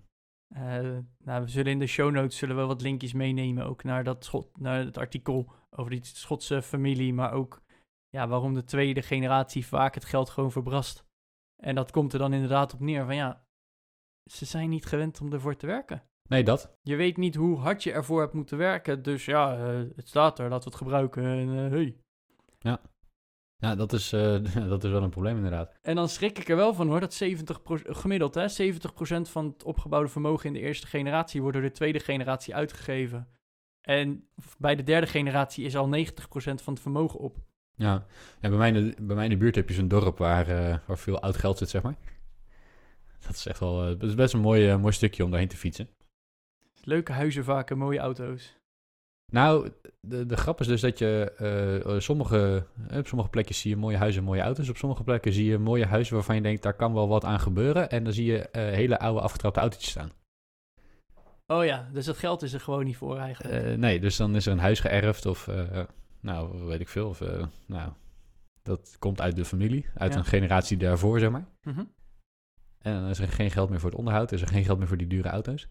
Eh, 0.54 0.98
nou, 1.18 1.44
we 1.44 1.48
zullen 1.48 1.72
in 1.72 1.78
de 1.78 1.86
show 1.86 2.10
notes 2.10 2.36
zullen 2.36 2.56
we 2.56 2.62
wat 2.62 2.82
linkjes 2.82 3.12
meenemen. 3.12 3.64
Ook 3.64 3.84
naar, 3.84 4.04
dat 4.04 4.24
Schot, 4.24 4.58
naar 4.58 4.78
het 4.78 4.98
artikel 4.98 5.52
over 5.70 5.90
die 5.90 6.04
Schotse 6.04 6.62
familie. 6.62 7.14
Maar 7.14 7.32
ook 7.32 7.62
ja, 8.08 8.28
waarom 8.28 8.54
de 8.54 8.64
tweede 8.64 9.02
generatie 9.02 9.66
vaak 9.66 9.94
het 9.94 10.04
geld 10.04 10.30
gewoon 10.30 10.52
verbrast. 10.52 11.04
En 11.56 11.74
dat 11.74 11.90
komt 11.90 12.12
er 12.12 12.18
dan 12.18 12.32
inderdaad 12.32 12.74
op 12.74 12.80
neer 12.80 13.04
van 13.04 13.14
ja... 13.14 13.44
Ze 14.30 14.44
zijn 14.44 14.68
niet 14.68 14.86
gewend 14.86 15.20
om 15.20 15.32
ervoor 15.32 15.56
te 15.56 15.66
werken. 15.66 16.02
Nee, 16.28 16.44
dat. 16.44 16.76
Je 16.82 16.96
weet 16.96 17.16
niet 17.16 17.34
hoe 17.34 17.58
hard 17.58 17.82
je 17.82 17.92
ervoor 17.92 18.20
hebt 18.20 18.32
moeten 18.32 18.58
werken. 18.58 19.02
Dus 19.02 19.24
ja, 19.24 19.56
eh, 19.56 19.80
het 19.96 20.08
staat 20.08 20.38
er. 20.38 20.48
Laten 20.48 20.64
we 20.64 20.70
het 20.70 20.82
gebruiken. 20.82 21.24
En, 21.24 21.64
eh, 21.64 21.70
hey. 21.70 21.96
Ja, 22.58 22.80
dat 23.60 23.92
is, 23.92 24.12
eh, 24.12 24.20
dat 24.68 24.84
is 24.84 24.90
wel 24.90 25.02
een 25.02 25.10
probleem 25.10 25.36
inderdaad. 25.36 25.78
en 25.82 25.94
dan 25.94 26.08
schrik 26.08 26.38
ik 26.38 26.48
er 26.48 26.56
wel 26.56 26.74
van 26.74 26.88
hoor. 26.88 27.00
Dat 27.00 27.14
70 27.14 27.60
gemiddeld, 27.84 28.34
hè, 28.34 28.48
70% 28.48 29.28
van 29.28 29.46
het 29.46 29.64
opgebouwde 29.64 30.08
vermogen 30.08 30.46
in 30.46 30.52
de 30.52 30.60
eerste 30.60 30.86
generatie 30.86 31.40
wordt 31.40 31.56
door 31.56 31.66
de 31.66 31.72
tweede 31.72 32.00
generatie 32.00 32.54
uitgegeven. 32.54 33.28
En 33.80 34.28
bij 34.58 34.76
de 34.76 34.82
derde 34.82 35.06
generatie 35.06 35.64
is 35.64 35.76
al 35.76 35.88
90% 35.88 36.62
van 36.62 36.72
het 36.72 36.82
vermogen 36.82 37.18
op. 37.18 37.38
Ja, 37.74 38.06
ja 38.40 38.48
bij, 38.48 38.58
mij 38.58 38.72
de, 38.72 38.94
bij 39.00 39.16
mij 39.16 39.24
in 39.24 39.30
de 39.30 39.36
buurt 39.36 39.54
heb 39.54 39.68
je 39.68 39.74
zo'n 39.74 39.88
dorp 39.88 40.18
waar, 40.18 40.48
eh, 40.48 40.78
waar 40.86 40.98
veel 40.98 41.20
oud 41.20 41.36
geld 41.36 41.58
zit, 41.58 41.68
zeg 41.68 41.82
maar. 41.82 41.96
Dat 43.26 43.34
is 43.36 43.46
echt 43.46 43.58
wel, 43.58 43.82
eh, 43.82 43.88
dat 43.88 44.08
is 44.08 44.14
best 44.14 44.34
een 44.34 44.40
mooi, 44.40 44.76
mooi 44.76 44.92
stukje 44.92 45.24
om 45.24 45.30
daarheen 45.30 45.48
te 45.48 45.56
fietsen. 45.56 45.88
Leuke 46.82 47.12
huizen 47.12 47.44
vaak 47.44 47.70
en 47.70 47.78
mooie 47.78 47.98
auto's. 47.98 48.59
Nou, 49.30 49.70
de, 50.00 50.26
de 50.26 50.36
grap 50.36 50.60
is 50.60 50.66
dus 50.66 50.80
dat 50.80 50.98
je 50.98 51.32
eh, 51.36 51.94
eh, 51.94 52.00
sommige, 52.00 52.66
eh, 52.88 52.98
op 52.98 53.06
sommige 53.06 53.30
plekken 53.30 53.54
zie 53.54 53.70
je 53.70 53.76
mooie 53.76 53.96
huizen 53.96 54.20
en 54.20 54.26
mooie 54.26 54.40
auto's. 54.40 54.68
Op 54.68 54.76
sommige 54.76 55.02
plekken 55.02 55.32
zie 55.32 55.44
je 55.44 55.58
mooie 55.58 55.86
huizen 55.86 56.14
waarvan 56.14 56.34
je 56.34 56.42
denkt, 56.42 56.62
daar 56.62 56.74
kan 56.74 56.94
wel 56.94 57.08
wat 57.08 57.24
aan 57.24 57.40
gebeuren. 57.40 57.90
En 57.90 58.04
dan 58.04 58.12
zie 58.12 58.24
je 58.32 58.48
hele 58.52 58.98
oude 58.98 59.20
afgetrapte 59.20 59.60
autootjes 59.60 59.90
staan. 59.90 60.10
Oh 61.46 61.64
ja, 61.64 61.88
dus 61.92 62.06
het 62.06 62.16
geld 62.16 62.42
is 62.42 62.52
er 62.52 62.60
gewoon 62.60 62.84
niet 62.84 62.96
voor 62.96 63.18
eigenlijk. 63.18 63.76
Nee, 63.76 64.00
dus 64.00 64.16
dan 64.16 64.36
is 64.36 64.46
er 64.46 64.52
een 64.52 64.58
huis 64.58 64.80
geërfd 64.80 65.26
of, 65.26 65.48
nou, 66.20 66.64
weet 66.64 66.80
ik 66.80 66.88
veel. 66.88 67.08
Of, 67.08 67.22
nou, 67.66 67.92
dat 68.62 68.96
komt 68.98 69.20
uit 69.20 69.36
de 69.36 69.44
familie, 69.44 69.86
uit 69.94 70.12
Ja. 70.12 70.18
een 70.18 70.24
generatie 70.24 70.76
daarvoor, 70.76 71.18
zeg 71.18 71.30
maar. 71.30 71.46
Mhm. 71.62 71.84
En 72.78 72.94
dan 73.00 73.08
is 73.08 73.18
er 73.18 73.28
geen 73.28 73.50
geld 73.50 73.70
meer 73.70 73.80
voor 73.80 73.90
het 73.90 73.98
onderhoud, 73.98 74.32
is 74.32 74.42
er 74.42 74.48
geen 74.48 74.64
geld 74.64 74.78
meer 74.78 74.88
voor 74.88 74.96
die 74.96 75.06
dure 75.06 75.28
auto's. 75.28 75.68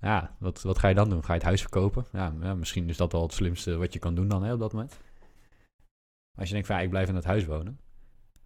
Ja, 0.00 0.36
wat, 0.38 0.62
wat 0.62 0.78
ga 0.78 0.88
je 0.88 0.94
dan 0.94 1.10
doen? 1.10 1.24
Ga 1.24 1.32
je 1.32 1.38
het 1.38 1.48
huis 1.48 1.60
verkopen? 1.60 2.06
Ja, 2.12 2.34
ja, 2.40 2.54
misschien 2.54 2.88
is 2.88 2.96
dat 2.96 3.12
wel 3.12 3.22
het 3.22 3.32
slimste 3.32 3.76
wat 3.76 3.92
je 3.92 3.98
kan 3.98 4.14
doen 4.14 4.28
dan 4.28 4.42
hè, 4.42 4.52
op 4.52 4.58
dat 4.58 4.72
moment. 4.72 4.98
Als 6.36 6.46
je 6.46 6.52
denkt 6.52 6.66
van, 6.66 6.76
ja, 6.76 6.82
ik 6.82 6.90
blijf 6.90 7.08
in 7.08 7.14
het 7.14 7.24
huis 7.24 7.44
wonen. 7.44 7.80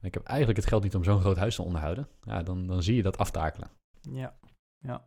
En 0.01 0.09
ik 0.09 0.15
heb 0.15 0.23
eigenlijk 0.23 0.59
het 0.59 0.69
geld 0.69 0.83
niet 0.83 0.95
om 0.95 1.05
zo'n 1.05 1.21
groot 1.21 1.37
huis 1.37 1.55
te 1.55 1.63
onderhouden. 1.63 2.09
Ja, 2.23 2.43
dan, 2.43 2.67
dan 2.67 2.83
zie 2.83 2.97
je 2.97 3.03
dat 3.03 3.19
aftakelen. 3.19 3.71
Ja. 4.01 4.35
Ja. 4.79 5.05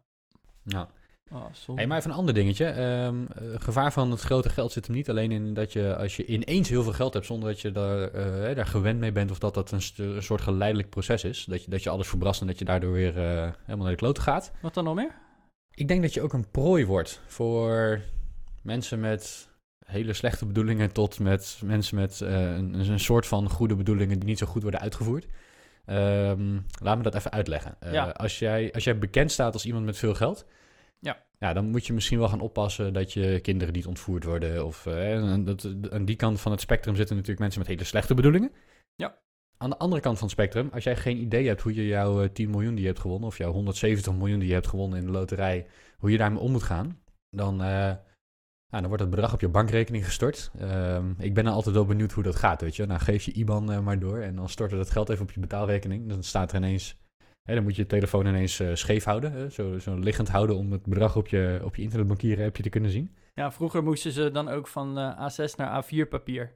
Ja. 0.64 0.90
Oh, 1.32 1.46
zonde. 1.52 1.82
Hey, 1.82 1.90
maar 1.90 1.98
even 1.98 2.12
een 2.12 2.18
ander 2.18 2.34
dingetje. 2.34 2.66
Ehm, 2.66 3.25
eh, 3.25 3.44
gevaar 3.56 3.94
van 3.94 4.12
het 4.12 4.22
grote 4.22 4.50
geld 4.50 4.72
zit 4.72 4.86
hem 4.86 4.96
niet 4.96 5.10
alleen 5.10 5.32
in 5.32 5.54
dat 5.54 5.74
je 5.74 5.96
als 5.98 6.16
je 6.16 6.25
ineens 6.25 6.70
heel 6.70 6.84
veel 6.84 6.94
geld 6.94 7.14
hebt 7.14 7.25
zonder 7.25 7.50
dat 7.50 7.62
je 7.62 7.72
daar, 7.72 8.12
eh, 8.12 8.56
daar 8.56 8.66
gewend 8.66 9.00
mee 9.00 9.12
bent 9.12 9.32
of 9.32 9.40
dat 9.40 9.54
dat 9.54 9.72
een, 9.72 10.24
soort 10.24 10.42
geleidelijk 10.42 10.90
proces 10.90 11.24
is. 11.24 11.46
Dat 11.46 11.64
je, 11.64 11.70
dat 11.70 11.84
je 11.84 11.90
alles 11.90 12.08
verbrast 12.08 12.42
en 12.42 12.48
dat 12.48 12.60
je 12.60 12.66
daardoor 12.66 12.92
weer 12.92 13.18
eh, 13.18 13.52
helemaal 13.64 13.86
naar 13.86 13.96
de 13.96 13.96
kloten 13.96 14.24
gaat. 14.24 14.52
Wat 14.62 14.74
dan 14.74 14.84
nog 14.84 14.96
meer? 14.96 15.24
Ik 15.75 15.88
denk 15.88 16.01
dat 16.01 16.13
je 16.13 16.22
ook 16.22 16.34
een 16.34 16.50
prooi 16.51 16.86
wordt 16.86 17.22
voor 17.27 18.01
mensen 18.62 19.00
met 19.00 19.50
hele 19.86 20.13
slechte 20.13 20.46
bedoelingen 20.46 20.91
tot 20.91 21.20
met 21.20 21.62
mensen 21.63 21.96
met 21.96 22.22
eh, 22.22 22.55
een, 22.55 22.74
een 22.74 23.00
soort 23.00 23.27
van 23.27 23.50
goede 23.50 23.75
bedoelingen 23.75 24.20
die 24.20 24.29
niet 24.29 24.38
zo 24.38 24.46
goed 24.46 24.62
worden 24.62 24.79
uitgevoerd. 24.79 25.27
Ehm, 25.86 26.60
laat 26.82 26.98
me 26.98 27.03
dat 27.03 27.15
even 27.15 27.32
uitleggen. 27.32 27.75
Eh, 27.79 27.94
Ja. 27.94 28.10
als, 28.10 28.39
jij, 28.39 28.74
als 28.74 28.84
jij 28.84 28.98
bekend 28.98 29.32
staat 29.32 29.53
als 29.53 29.65
iemand 29.65 29.86
met 29.86 29.98
veel 29.98 30.13
geld, 30.15 30.46
Ja. 31.00 31.24
ja, 31.39 31.53
dan 31.53 31.65
moet 31.70 31.86
je 31.88 31.94
misschien 31.94 32.20
wel 32.20 32.29
gaan 32.29 32.39
oppassen 32.41 32.94
dat 32.94 33.13
je 33.13 33.39
kinderen 33.39 33.74
niet 33.74 33.86
ontvoerd 33.86 34.24
worden. 34.24 34.65
Of, 34.65 34.86
eh, 34.86 35.13
en 35.32 35.44
dat, 35.46 35.67
aan 35.89 36.05
die 36.05 36.15
kant 36.15 36.41
van 36.41 36.51
het 36.51 36.62
spectrum 36.62 36.96
zitten 36.96 37.13
natuurlijk 37.15 37.41
mensen 37.41 37.60
met 37.60 37.70
hele 37.70 37.84
slechte 37.84 38.13
bedoelingen. 38.13 38.51
Ja. 38.96 39.17
Aan 39.58 39.70
de 39.70 39.78
andere 39.78 40.02
kant 40.02 40.18
van 40.18 40.28
het 40.28 40.38
spectrum, 40.38 40.70
als 40.74 40.84
jij 40.84 40.96
geen 40.96 41.18
idee 41.18 41.48
hebt 41.48 41.62
hoe 41.62 41.76
je 41.76 41.88
jouw 41.88 42.22
eh, 42.22 42.30
10 42.30 42.50
miljoen 42.50 42.74
die 42.74 42.82
je 42.82 42.88
hebt 42.88 43.00
gewonnen, 43.00 43.28
of 43.28 43.38
jouw 43.38 43.52
170 43.52 44.14
miljoen 44.14 44.40
die 44.40 44.48
je 44.48 44.54
hebt 44.54 44.68
gewonnen 44.68 45.00
in 45.00 45.06
de 45.06 45.12
loterij, 45.12 45.68
hoe 45.98 46.12
je 46.12 46.18
daarmee 46.18 46.40
om 46.40 46.52
moet 46.52 46.64
gaan, 46.64 47.00
dan, 47.30 47.64
eh, 47.64 47.94
dan 48.82 48.88
wordt 48.88 49.02
het 49.02 49.10
bedrag 49.10 49.34
op 49.34 49.42
je 49.42 49.50
bankrekening 49.50 50.06
gestort. 50.06 50.52
Ehm, 50.60 51.10
ik 51.18 51.34
ben 51.34 51.44
dan 51.44 51.54
altijd 51.54 51.76
wel 51.76 51.86
benieuwd 51.86 52.12
hoe 52.12 52.24
dat 52.24 52.36
gaat, 52.36 52.62
weet 52.62 52.76
je. 52.76 52.86
Nou, 52.86 53.00
geef 53.00 53.24
je 53.24 53.32
IBAN 53.32 53.72
eh, 53.72 53.80
maar 53.80 54.00
door 54.00 54.20
en 54.20 54.36
dan 54.36 54.50
stort 54.50 54.72
er 54.72 54.78
dat 54.78 54.90
geld 54.90 55.10
even 55.10 55.24
op 55.24 55.32
je 55.32 55.40
betaalrekening. 55.40 56.10
Dan 56.10 56.24
staat 56.24 56.52
er 56.52 56.58
ineens, 56.58 56.98
hè, 57.44 57.54
dan 57.54 57.64
moet 57.64 57.76
je 57.76 57.82
je 57.82 57.88
telefoon 57.88 58.26
ineens 58.26 58.60
eh, 58.60 58.74
scheef 58.74 59.04
houden, 59.04 59.32
hè, 59.32 59.50
zo, 59.50 59.80
zo 59.80 59.96
liggend 59.96 60.30
houden 60.30 60.56
om 60.56 60.72
het 60.72 60.84
bedrag 60.86 61.16
op 61.16 61.28
je, 61.28 61.62
op 61.64 61.76
je 61.76 61.82
internetbankieren 61.82 62.46
appje 62.46 62.64
te 62.64 62.70
kunnen 62.70 62.92
zien. 62.92 63.16
Ja, 63.34 63.52
vroeger 63.52 63.84
moesten 63.84 64.12
ze 64.12 64.32
dan 64.32 64.48
ook 64.48 64.68
van 64.68 64.98
eh, 64.98 65.30
A6 65.30 65.56
naar 65.56 65.84
A4 65.84 66.10
papier. 66.10 66.54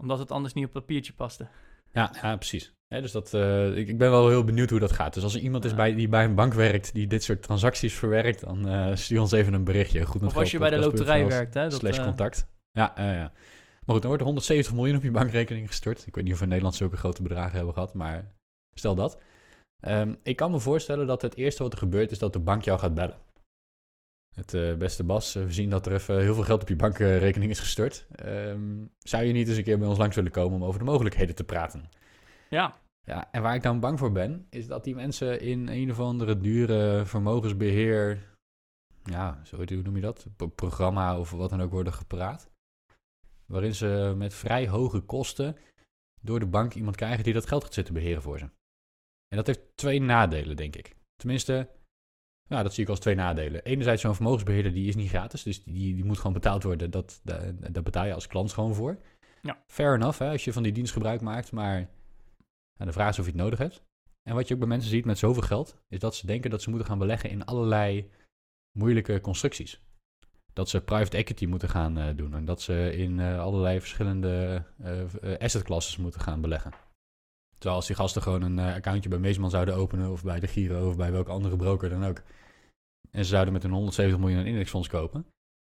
Omdat 0.00 0.18
het 0.18 0.30
anders 0.30 0.54
niet 0.54 0.66
op 0.66 0.72
papiertje 0.72 1.12
paste. 1.12 1.48
Ja, 1.92 2.12
ja 2.22 2.36
precies. 2.36 2.72
Dus 2.98 3.12
dat, 3.12 3.34
eh, 3.34 3.76
ik, 3.76 3.88
ik 3.88 3.98
ben 3.98 4.10
wel 4.10 4.28
heel 4.28 4.44
benieuwd 4.44 4.70
hoe 4.70 4.78
dat 4.78 4.92
gaat. 4.92 5.14
Dus 5.14 5.22
als 5.22 5.34
er 5.34 5.40
iemand 5.40 5.64
is 5.64 5.74
bij, 5.74 5.94
die 5.94 6.08
bij 6.08 6.24
een 6.24 6.34
bank 6.34 6.54
werkt 6.54 6.94
die 6.94 7.06
dit 7.06 7.22
soort 7.22 7.42
transacties 7.42 7.94
verwerkt, 7.94 8.40
dan 8.40 8.68
eh, 8.68 8.94
stuur 8.94 9.20
ons 9.20 9.32
even 9.32 9.52
een 9.52 9.64
berichtje. 9.64 10.06
Goed 10.06 10.22
Of 10.22 10.36
als 10.36 10.50
je 10.50 10.58
bij 10.58 10.70
de 10.70 10.78
loterij 10.78 11.26
werkt, 11.26 11.54
hè. 11.54 11.68
Dat, 11.68 11.78
slash 11.78 11.98
eh, 11.98 12.04
contact. 12.04 12.46
Ja, 12.72 12.92
ja, 12.96 13.12
ja. 13.12 13.32
Maar 13.84 13.94
goed, 13.94 14.00
dan 14.00 14.06
wordt 14.06 14.20
er 14.20 14.26
170 14.26 14.74
miljoen 14.74 14.96
op 14.96 15.02
je 15.02 15.10
bankrekening 15.10 15.66
gestort. 15.66 16.06
Ik 16.06 16.14
weet 16.14 16.24
niet 16.24 16.32
of 16.32 16.38
we 16.38 16.44
in 16.44 16.50
Nederland 16.50 16.76
zulke 16.76 16.96
grote 16.96 17.22
bedragen 17.22 17.56
hebben 17.56 17.74
gehad, 17.74 17.94
maar 17.94 18.34
stel 18.74 18.94
dat. 18.94 19.20
Ehm, 19.80 20.14
ik 20.22 20.36
kan 20.36 20.50
me 20.50 20.58
voorstellen 20.58 21.06
dat 21.06 21.22
het 21.22 21.36
eerste 21.36 21.62
wat 21.62 21.72
er 21.72 21.78
gebeurt 21.78 22.10
is 22.10 22.18
dat 22.18 22.32
de 22.32 22.38
bank 22.38 22.62
jou 22.62 22.78
gaat 22.78 22.94
bellen. 22.94 23.16
Het 24.40 24.54
eh, 24.54 24.74
beste 24.74 25.04
Bas, 25.04 25.34
eh, 25.34 25.44
we 25.44 25.52
zien 25.52 25.70
dat 25.70 25.86
er 25.86 25.92
even 25.92 26.20
heel 26.20 26.34
veel 26.34 26.42
geld 26.44 26.62
op 26.62 26.68
je 26.68 26.76
bankrekening 26.76 27.50
is 27.50 27.58
gestort. 27.58 28.06
Ehm, 28.14 28.86
zou 28.98 29.24
je 29.24 29.32
niet 29.32 29.48
eens 29.48 29.56
een 29.56 29.64
keer 29.64 29.78
bij 29.78 29.88
ons 29.88 29.98
langs 29.98 30.16
willen 30.16 30.30
komen 30.30 30.58
om 30.58 30.64
over 30.64 30.78
de 30.78 30.84
mogelijkheden 30.84 31.34
te 31.34 31.44
praten? 31.44 31.88
ja, 32.50 32.78
Ja, 33.04 33.28
en 33.32 33.42
waar 33.42 33.54
ik 33.54 33.62
dan 33.62 33.80
bang 33.80 33.98
voor 33.98 34.12
ben, 34.12 34.46
is 34.50 34.66
dat 34.66 34.84
die 34.84 34.94
mensen 34.94 35.40
in 35.40 35.68
een 35.68 35.90
of 35.90 36.00
andere 36.00 36.38
dure 36.38 37.04
vermogensbeheer, 37.06 38.28
ja, 39.04 39.40
zo 39.44 39.56
hoe 39.56 39.82
noem 39.82 39.96
je 39.96 40.02
dat, 40.02 40.26
Pro- 40.36 40.46
programma 40.46 41.18
of 41.18 41.30
wat 41.30 41.50
dan 41.50 41.62
ook 41.62 41.72
worden 41.72 41.92
gepraat. 41.92 42.50
Waarin 43.46 43.74
ze 43.74 44.14
met 44.16 44.34
vrij 44.34 44.68
hoge 44.68 45.00
kosten 45.00 45.56
door 46.20 46.40
de 46.40 46.46
bank 46.46 46.74
iemand 46.74 46.96
krijgen 46.96 47.24
die 47.24 47.32
dat 47.32 47.46
geld 47.46 47.64
gaat 47.64 47.74
zitten 47.74 47.94
beheren 47.94 48.22
voor 48.22 48.38
ze. 48.38 48.44
En 49.28 49.36
dat 49.36 49.46
heeft 49.46 49.60
twee 49.74 50.00
nadelen, 50.00 50.56
denk 50.56 50.76
ik. 50.76 50.96
Tenminste, 51.16 51.68
nou, 52.50 52.62
dat 52.62 52.74
zie 52.74 52.82
ik 52.82 52.90
als 52.90 52.98
twee 52.98 53.14
nadelen. 53.14 53.64
Enerzijds, 53.64 54.02
zo'n 54.02 54.14
vermogensbeheerder 54.14 54.72
die 54.72 54.88
is 54.88 54.96
niet 54.96 55.08
gratis, 55.08 55.42
dus 55.42 55.64
die, 55.64 55.94
die 55.94 56.04
moet 56.04 56.16
gewoon 56.16 56.32
betaald 56.32 56.62
worden. 56.62 56.90
Dat, 56.90 57.20
daar 57.22 57.72
daar 57.72 57.82
betaal 57.82 58.06
je 58.06 58.14
als 58.14 58.26
klant 58.26 58.52
gewoon 58.52 58.74
voor. 58.74 58.98
Ja. 59.42 59.62
Fair 59.66 59.94
enough, 59.94 60.18
hè, 60.18 60.30
als 60.30 60.44
je 60.44 60.52
van 60.52 60.62
die 60.62 60.72
dienst 60.72 60.92
gebruik 60.92 61.20
maakt, 61.20 61.52
maar 61.52 61.76
nou, 62.76 62.90
de 62.90 62.92
vraag 62.92 63.08
is 63.08 63.18
of 63.18 63.24
je 63.24 63.30
het 63.30 63.40
nodig 63.40 63.58
hebt. 63.58 63.82
En 64.22 64.34
wat 64.34 64.48
je 64.48 64.54
ook 64.54 64.60
bij 64.60 64.68
mensen 64.68 64.90
ziet 64.90 65.04
met 65.04 65.18
zoveel 65.18 65.42
geld, 65.42 65.76
is 65.88 65.98
dat 65.98 66.14
ze 66.14 66.26
denken 66.26 66.50
dat 66.50 66.62
ze 66.62 66.70
moeten 66.70 66.88
gaan 66.88 66.98
beleggen 66.98 67.30
in 67.30 67.44
allerlei 67.44 68.10
moeilijke 68.78 69.20
constructies. 69.20 69.80
Dat 70.52 70.68
ze 70.68 70.80
private 70.80 71.16
equity 71.16 71.46
moeten 71.46 71.68
gaan 71.68 71.98
eh, 71.98 72.16
doen 72.16 72.34
en 72.34 72.44
dat 72.44 72.62
ze 72.62 72.96
in 72.96 73.20
eh, 73.20 73.40
allerlei 73.40 73.80
verschillende 73.80 74.64
eh, 74.82 75.38
asset 75.38 75.62
classes 75.62 75.96
moeten 75.96 76.20
gaan 76.20 76.40
beleggen. 76.40 76.72
Terwijl 77.60 77.80
als 77.80 77.86
die 77.86 77.96
gasten 77.96 78.22
gewoon 78.22 78.42
een 78.42 78.58
eh, 78.58 78.74
accountje 78.74 79.08
bij 79.08 79.18
Meesman 79.18 79.50
zouden 79.50 79.74
openen 79.74 80.10
of 80.10 80.22
bij 80.22 80.40
de 80.40 80.46
Giro 80.46 80.88
of 80.88 80.96
bij 80.96 81.12
welke 81.12 81.30
andere 81.30 81.56
broker 81.56 81.88
dan 81.88 82.04
ook. 82.04 82.22
En 83.10 83.24
ze 83.24 83.30
zouden 83.30 83.52
met 83.52 83.64
een 83.64 83.70
170 83.70 84.20
miljoen 84.20 84.38
een 84.38 84.46
indexfonds 84.46 84.88
kopen. 84.88 85.22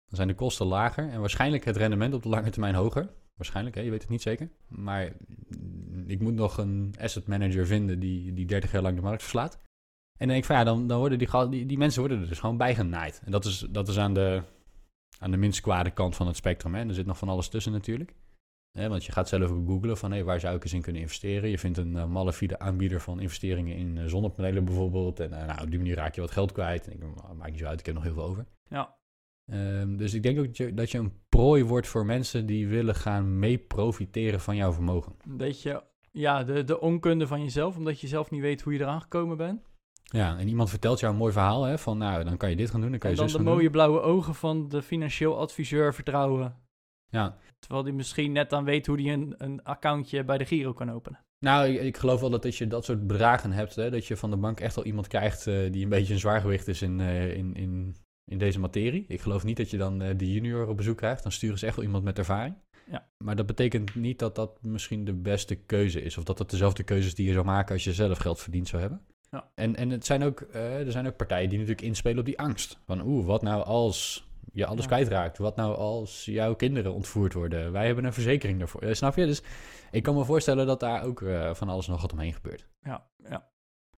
Dan 0.07 0.17
zijn 0.17 0.29
de 0.29 0.35
kosten 0.35 0.67
lager 0.67 1.09
en 1.09 1.21
waarschijnlijk 1.21 1.65
het 1.65 1.77
rendement 1.77 2.15
op 2.15 2.23
de 2.23 2.29
lange 2.29 2.51
termijn 2.51 2.75
hoger. 2.75 3.11
Waarschijnlijk, 3.37 3.77
hè? 3.77 3.83
je 3.83 3.91
weet 3.91 4.01
het 4.01 4.11
niet 4.11 4.23
zeker. 4.23 4.51
Maar 4.69 5.13
ik 6.07 6.21
moet 6.21 6.35
nog 6.35 6.59
een 6.59 6.95
asset 6.99 7.27
manager 7.27 7.67
vinden 7.67 8.01
die, 8.01 8.33
die 8.33 8.47
30 8.47 8.73
jaar 8.73 8.83
lang 8.83 8.97
de 8.97 9.03
markt 9.03 9.23
verslaat. 9.23 9.55
En 9.55 10.27
dan 10.27 10.29
denk 10.29 10.39
ik 10.39 10.45
van 10.45 10.57
ja, 10.57 10.65
dan, 10.65 10.87
dan 10.87 10.99
worden 10.99 11.19
die, 11.19 11.49
die, 11.49 11.67
die 11.67 11.79
mensen 11.79 12.01
worden 12.01 12.21
er 12.21 12.29
dus 12.29 12.39
gewoon 12.39 12.57
bij 12.57 12.75
genaaid. 12.75 13.23
En 13.25 13.31
dat 13.31 13.45
is, 13.45 13.67
dat 13.71 13.89
is 13.89 13.99
aan, 13.99 14.15
de, 14.15 14.43
aan 15.19 15.31
de 15.31 15.37
minst 15.37 15.61
kwade 15.61 15.91
kant 15.91 16.17
van 16.17 16.27
het 16.27 16.37
spectrum. 16.37 16.75
Hè? 16.75 16.81
En 16.81 16.89
er 16.89 16.95
zit 16.95 17.07
nog 17.07 17.19
van 17.19 17.29
alles 17.29 17.49
tussen 17.49 17.73
natuurlijk. 17.73 18.15
Want 18.73 19.05
je 19.05 19.13
gaat 19.13 19.29
zelf 19.29 19.51
ook 19.51 19.67
googlen 19.67 19.97
van 19.97 20.11
hey, 20.11 20.25
waar 20.25 20.41
zou 20.41 20.57
ik 20.57 20.63
eens 20.63 20.73
in 20.73 20.83
kunnen 20.83 21.03
investeren. 21.03 21.51
Je 21.51 21.59
vindt 21.59 21.79
een 21.79 21.93
uh, 21.93 22.07
malafide 22.07 22.59
aanbieder 22.59 23.01
van 23.01 23.21
investeringen 23.21 23.77
in 23.77 23.99
eh, 23.99 24.05
zonnepanelen 24.07 24.65
bijvoorbeeld. 24.65 25.21
En 25.21 25.33
eh, 25.33 25.47
nou, 25.47 25.63
op 25.63 25.71
die 25.71 25.79
manier 25.79 25.97
raak 25.97 26.15
je 26.15 26.21
wat 26.21 26.31
geld 26.31 26.53
kwijt. 26.53 26.87
En 26.87 26.93
ik 26.93 26.99
nou, 26.99 27.35
maakt 27.37 27.51
niet 27.51 27.61
zo 27.61 27.67
uit, 27.67 27.81
ik 27.81 27.87
heb 27.87 27.95
nog 27.95 28.05
heel 28.05 28.15
veel 28.15 28.23
over. 28.23 28.47
ja. 28.69 28.99
Ehm, 29.51 29.97
dus 29.97 30.15
ik 30.15 30.23
denk 30.23 30.39
ook 30.39 30.47
dat 30.47 30.57
je, 30.57 30.75
dat 30.75 30.91
je 30.91 30.99
een 30.99 31.13
prooi 31.29 31.65
wordt 31.65 31.87
voor 31.87 32.07
mensen 32.07 32.47
die 32.47 32.69
willen 32.69 32.95
gaan 32.95 33.39
mee 33.39 33.59
profiteren 33.59 34.41
van 34.41 34.57
jouw 34.57 34.73
vermogen. 34.73 35.15
Een 35.29 35.37
beetje, 35.37 35.85
ja, 36.11 36.45
de, 36.45 36.65
de 36.65 36.81
onkunde 36.81 37.27
van 37.27 37.43
jezelf, 37.43 37.77
omdat 37.77 38.01
je 38.01 38.07
zelf 38.07 38.31
niet 38.31 38.41
weet 38.41 38.63
hoe 38.63 38.73
je 38.73 38.81
eraan 38.81 39.01
gekomen 39.01 39.37
bent. 39.37 39.71
Ja, 40.03 40.39
en 40.39 40.49
iemand 40.49 40.71
vertelt 40.71 41.01
jou 41.01 41.13
een 41.13 41.19
mooi 41.19 41.33
verhaal 41.33 41.65
hè, 41.65 41.79
van 41.79 41.99
nou, 41.99 42.25
dan 42.25 42.37
kan 42.37 42.51
je 42.51 42.57
dit 42.57 42.71
gaan 42.71 42.81
doen, 42.81 42.91
dan 42.91 42.99
kan 42.99 43.11
En 43.11 43.15
je 43.17 43.21
dan 43.21 43.31
zus 43.31 43.39
de 43.39 43.45
mooie 43.45 43.71
blauwe 43.71 44.01
ogen 44.01 44.35
van 44.35 44.69
de 44.69 44.83
financieel 44.83 45.39
adviseur 45.39 45.95
vertrouwen. 45.95 46.57
Ja, 47.09 47.37
Terwijl 47.61 47.85
die 47.85 47.93
misschien 47.93 48.33
net 48.33 48.51
dan 48.51 48.65
weet 48.65 48.87
hoe 48.87 49.03
hij 49.03 49.13
een, 49.13 49.35
een 49.39 49.63
accountje 49.63 50.25
bij 50.25 50.39
de 50.39 50.45
Giro 50.45 50.73
kan 50.73 50.91
openen. 50.93 51.25
nou, 51.39 51.69
ik, 51.69 51.81
ik 51.81 51.97
geloof 51.97 52.21
wel 52.21 52.31
dat 52.31 52.45
als 52.45 52.59
je 52.59 52.67
dat 52.67 52.85
soort 52.85 53.07
bedragen 53.07 53.53
hebt, 53.53 53.75
hè, 53.75 53.91
dat 53.91 54.07
je 54.07 54.17
van 54.17 54.31
de 54.31 54.37
bank 54.37 54.61
echt 54.61 54.75
wel 54.75 54.85
iemand 54.85 55.07
krijgt 55.07 55.47
eh, 55.47 55.73
die 55.73 55.83
een 55.83 55.89
beetje 55.89 56.13
een 56.13 56.21
zwaargewicht 56.21 56.69
is 56.69 56.83
in, 56.83 57.01
eh, 57.01 57.37
in, 57.37 57.55
in, 57.55 57.97
in 58.25 58.39
deze 58.39 58.61
materie. 58.61 59.05
Ik 59.09 59.21
geloof 59.21 59.45
niet 59.45 59.57
dat 59.57 59.71
je 59.71 59.77
dan 59.77 60.03
eh, 60.03 60.17
de 60.17 60.33
junior 60.33 60.67
op 60.67 60.77
bezoek 60.77 60.97
krijgt, 60.97 61.23
dan 61.23 61.33
sturen 61.33 61.59
ze 61.59 61.67
echt 61.67 61.77
wel 61.77 61.85
iemand 61.85 62.05
met 62.05 62.19
ervaring. 62.19 62.55
Ja. 62.91 63.09
Maar 63.25 63.37
dat 63.37 63.47
betekent 63.47 63.95
niet 63.95 64.19
dat 64.19 64.35
dat 64.35 64.63
misschien 64.63 65.05
de 65.05 65.15
beste 65.15 65.55
keuze 65.55 66.03
is, 66.03 66.19
of 66.19 66.25
dat 66.25 66.39
dat 66.39 66.51
dezelfde 66.51 66.83
keuzes 66.83 67.15
die 67.15 67.27
je 67.27 67.33
zou 67.33 67.45
maken 67.45 67.75
als 67.75 67.85
je 67.85 67.93
zelf 67.93 68.19
geld 68.19 68.41
verdiend 68.41 68.69
zou 68.69 68.83
hebben. 68.83 69.01
Ja. 69.31 69.51
En, 69.55 69.77
en 69.77 69.91
het 69.91 70.07
zijn 70.07 70.23
ook, 70.23 70.41
er 70.53 70.93
zijn 70.93 71.07
ook 71.07 71.17
partijen 71.17 71.49
die 71.49 71.59
natuurlijk 71.59 71.87
inspelen 71.87 72.19
op 72.19 72.25
die 72.25 72.39
angst. 72.39 72.79
Van 72.87 73.01
oeh, 73.07 73.27
wat 73.27 73.43
nou 73.43 73.65
als 73.65 74.30
je 74.53 74.67
alles 74.67 74.85
Ja. 74.85 74.87
kwijtraakt? 74.87 75.39
Wat 75.39 75.57
nou 75.57 75.77
als 75.77 76.25
jouw 76.25 76.55
kinderen 76.55 76.93
ontvoerd 76.95 77.33
worden? 77.33 77.73
Wij 77.73 77.87
hebben 77.87 78.05
een 78.05 78.13
verzekering 78.13 78.59
daarvoor. 78.59 78.83
Eh, 78.83 78.93
snap 78.93 79.17
je? 79.17 79.27
Dus 79.27 79.43
ik 79.91 80.03
kan 80.03 80.15
me 80.15 80.25
voorstellen 80.25 80.67
dat 80.67 80.81
daar 80.81 81.03
ook 81.05 81.23
eh, 81.23 81.55
van 81.55 81.69
alles 81.69 81.87
nog 81.87 82.01
wat 82.03 82.13
omheen 82.13 82.33
gebeurt. 82.33 82.69
Ja, 82.83 83.11
ja. 83.17 83.49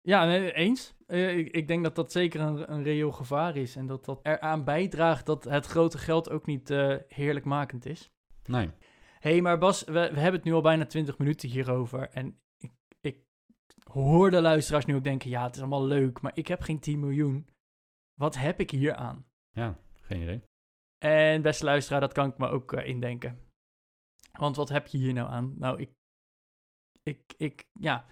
Ja, 0.02 0.26
nee, 0.26 0.54
eens. 0.54 0.96
Eh, 1.08 1.38
ik, 1.38 1.50
ik 1.50 1.68
denk 1.68 1.84
dat 1.84 1.96
dat 1.96 2.12
zeker 2.12 2.40
een, 2.40 2.72
een 2.72 2.84
reëel 2.84 3.12
gevaar 3.12 3.56
is. 3.56 3.76
En 3.76 3.88
dat 3.88 4.06
dat 4.06 4.20
eraan 4.24 4.64
bijdraagt 4.64 5.26
dat 5.26 5.44
het 5.44 5.66
grote 5.66 5.98
geld 5.98 6.30
ook 6.30 6.46
niet 6.46 6.70
heerlijkmakend 7.08 7.86
is. 7.86 8.12
Nee. 8.46 8.70
Hé, 9.20 9.32
hey, 9.32 9.42
maar 9.42 9.58
Bas, 9.58 9.84
we, 9.84 9.92
we 9.92 10.20
hebben 10.20 10.34
het 10.34 10.44
nu 10.44 10.54
al 10.54 10.62
bijna 10.62 10.86
20 10.86 11.18
minuten 11.18 11.50
hierover. 11.50 12.10
En 12.10 12.40
ik, 12.58 12.72
ik 13.02 13.18
hoor 13.84 14.32
de 14.32 14.42
luisteraars 14.42 14.86
nu 14.86 14.96
ook 14.96 15.04
denken: 15.04 15.30
ja, 15.30 15.44
het 15.44 15.56
is 15.56 15.62
allemaal 15.62 15.86
leuk, 15.86 16.22
maar 16.22 16.32
ik 16.36 16.48
heb 16.48 16.62
geen 16.62 16.80
10 16.80 17.00
miljoen. 17.00 17.48
Wat 18.14 18.38
heb 18.38 18.60
ik 18.60 18.72
hier 18.72 18.94
aan? 18.94 19.26
Ja, 19.52 19.78
geen 20.12 20.22
idee. 20.22 20.42
En 20.98 21.42
beste 21.42 21.66
luisteraar, 21.66 22.00
dat 22.02 22.14
kan 22.14 22.30
ik 22.30 22.38
me 22.38 22.48
ook 22.48 22.74
eh, 22.74 22.88
indenken. 22.88 23.40
Want 24.32 24.56
wat 24.56 24.70
heb 24.70 24.88
je 24.88 24.98
hier 24.98 25.14
nou 25.14 25.30
aan? 25.30 25.54
Nou, 25.58 25.80
ik, 25.82 25.92
ik, 27.04 27.34
ik, 27.38 27.68
ja. 27.80 28.06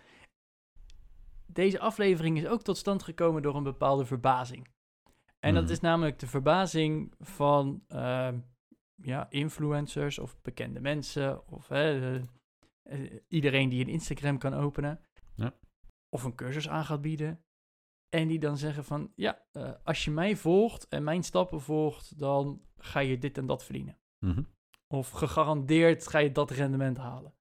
Deze 1.46 1.80
aflevering 1.80 2.38
is 2.38 2.46
ook 2.48 2.62
tot 2.62 2.78
stand 2.78 3.04
gekomen 3.04 3.42
door 3.42 3.56
een 3.56 3.64
bepaalde 3.64 4.06
verbazing. 4.06 4.68
En 5.40 5.54
dat 5.54 5.64
Mhm. 5.64 5.72
is 5.72 5.80
namelijk 5.80 6.20
de 6.20 6.28
verbazing 6.28 7.14
van 7.20 7.84
ehm, 7.88 8.40
ja, 8.96 9.30
influencers 9.30 10.20
of 10.20 10.42
bekende 10.42 10.80
mensen 10.80 11.48
of 11.48 11.70
eh, 11.72 12.24
iedereen 13.28 13.70
die 13.70 13.82
een 13.84 13.92
Instagram 13.92 14.38
kan 14.38 14.54
openen. 14.54 15.02
Ja. 15.36 15.54
Of 16.10 16.24
een 16.24 16.36
cursus 16.36 16.70
aan 16.70 16.86
gaat 16.86 17.02
bieden. 17.02 17.44
En 18.10 18.28
die 18.28 18.40
dan 18.40 18.58
zeggen 18.58 18.84
van, 18.86 19.12
ja, 19.16 19.46
eh, 19.52 19.72
als 19.84 20.06
je 20.06 20.12
mij 20.12 20.36
volgt 20.36 20.88
en 20.88 21.04
mijn 21.04 21.24
stappen 21.24 21.62
volgt, 21.62 22.20
dan 22.20 22.62
ga 22.78 23.00
je 23.00 23.18
dit 23.18 23.38
en 23.38 23.46
dat 23.46 23.64
verdienen. 23.64 23.98
Mhm. 24.20 24.44
Of 24.88 25.10
gegarandeerd 25.10 26.08
ga 26.08 26.20
je 26.20 26.32
dat 26.32 26.52
rendement 26.52 26.98
halen. 26.98 27.34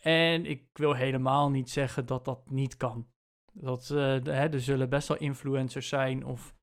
En 0.00 0.46
ik 0.46 0.68
wil 0.72 0.92
helemaal 0.94 1.50
niet 1.50 1.70
zeggen 1.70 2.06
dat 2.06 2.24
dat 2.24 2.50
niet 2.50 2.76
kan. 2.76 3.08
Dat, 3.52 3.80
eh, 3.82 4.22
de- 4.22 4.32
hè, 4.32 4.48
er 4.52 4.60
zullen 4.60 4.88
best 4.88 5.08
wel 5.08 5.16
influencers 5.16 5.88
zijn 5.88 6.24
of 6.24 6.54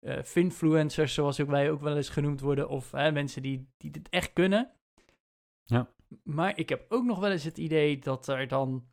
eh 0.00 0.22
finfluencers, 0.22 1.14
zoals 1.14 1.40
ook 1.40 1.48
wij 1.48 1.70
ook 1.70 1.80
wel 1.80 1.96
eens 1.96 2.08
genoemd 2.08 2.40
worden. 2.40 2.68
Of 2.68 2.90
hè, 2.90 3.12
mensen 3.12 3.42
die, 3.42 3.68
die 3.76 3.90
dit 3.90 4.08
echt 4.08 4.32
kunnen. 4.32 4.72
Ja. 5.64 5.88
Maar 6.22 6.58
ik 6.58 6.68
heb 6.68 6.84
ook 6.88 7.04
nog 7.04 7.18
wel 7.18 7.30
eens 7.30 7.44
het 7.44 7.58
idee 7.58 7.98
dat 7.98 8.28
er 8.28 8.48
dan 8.48 8.88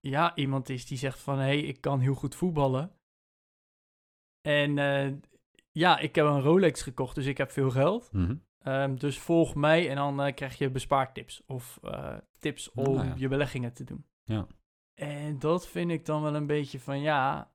ja, 0.00 0.34
iemand 0.36 0.68
is 0.68 0.86
die 0.86 0.98
zegt 0.98 1.18
van... 1.20 1.36
hé, 1.38 1.42
hey, 1.44 1.60
ik 1.60 1.80
kan 1.80 2.00
heel 2.00 2.14
goed 2.14 2.34
voetballen. 2.34 2.92
En 4.44 4.78
eh, 4.78 5.12
ja, 5.72 5.98
ik 5.98 6.14
heb 6.14 6.26
een 6.26 6.40
Rolex 6.40 6.82
gekocht, 6.82 7.14
dus 7.14 7.26
ik 7.26 7.38
heb 7.38 7.50
veel 7.50 7.70
geld. 7.70 8.12
Mhm. 8.12 8.34
Ehm, 8.58 8.94
dus 8.94 9.18
volg 9.18 9.54
mij 9.54 9.88
en 9.88 9.96
dan 9.96 10.22
eh, 10.22 10.34
krijg 10.34 10.58
je 10.58 10.70
bespaartips 10.70 11.42
of 11.46 11.78
eh, 11.82 12.16
tips 12.38 12.72
om 12.72 12.94
ja. 12.94 13.14
je 13.16 13.28
beleggingen 13.28 13.72
te 13.72 13.84
doen. 13.84 14.06
Ja. 14.24 14.46
En 14.94 15.38
dat 15.38 15.68
vind 15.68 15.90
ik 15.90 16.04
dan 16.04 16.22
wel 16.22 16.34
een 16.34 16.46
beetje 16.46 16.80
van 16.80 17.00
ja, 17.00 17.52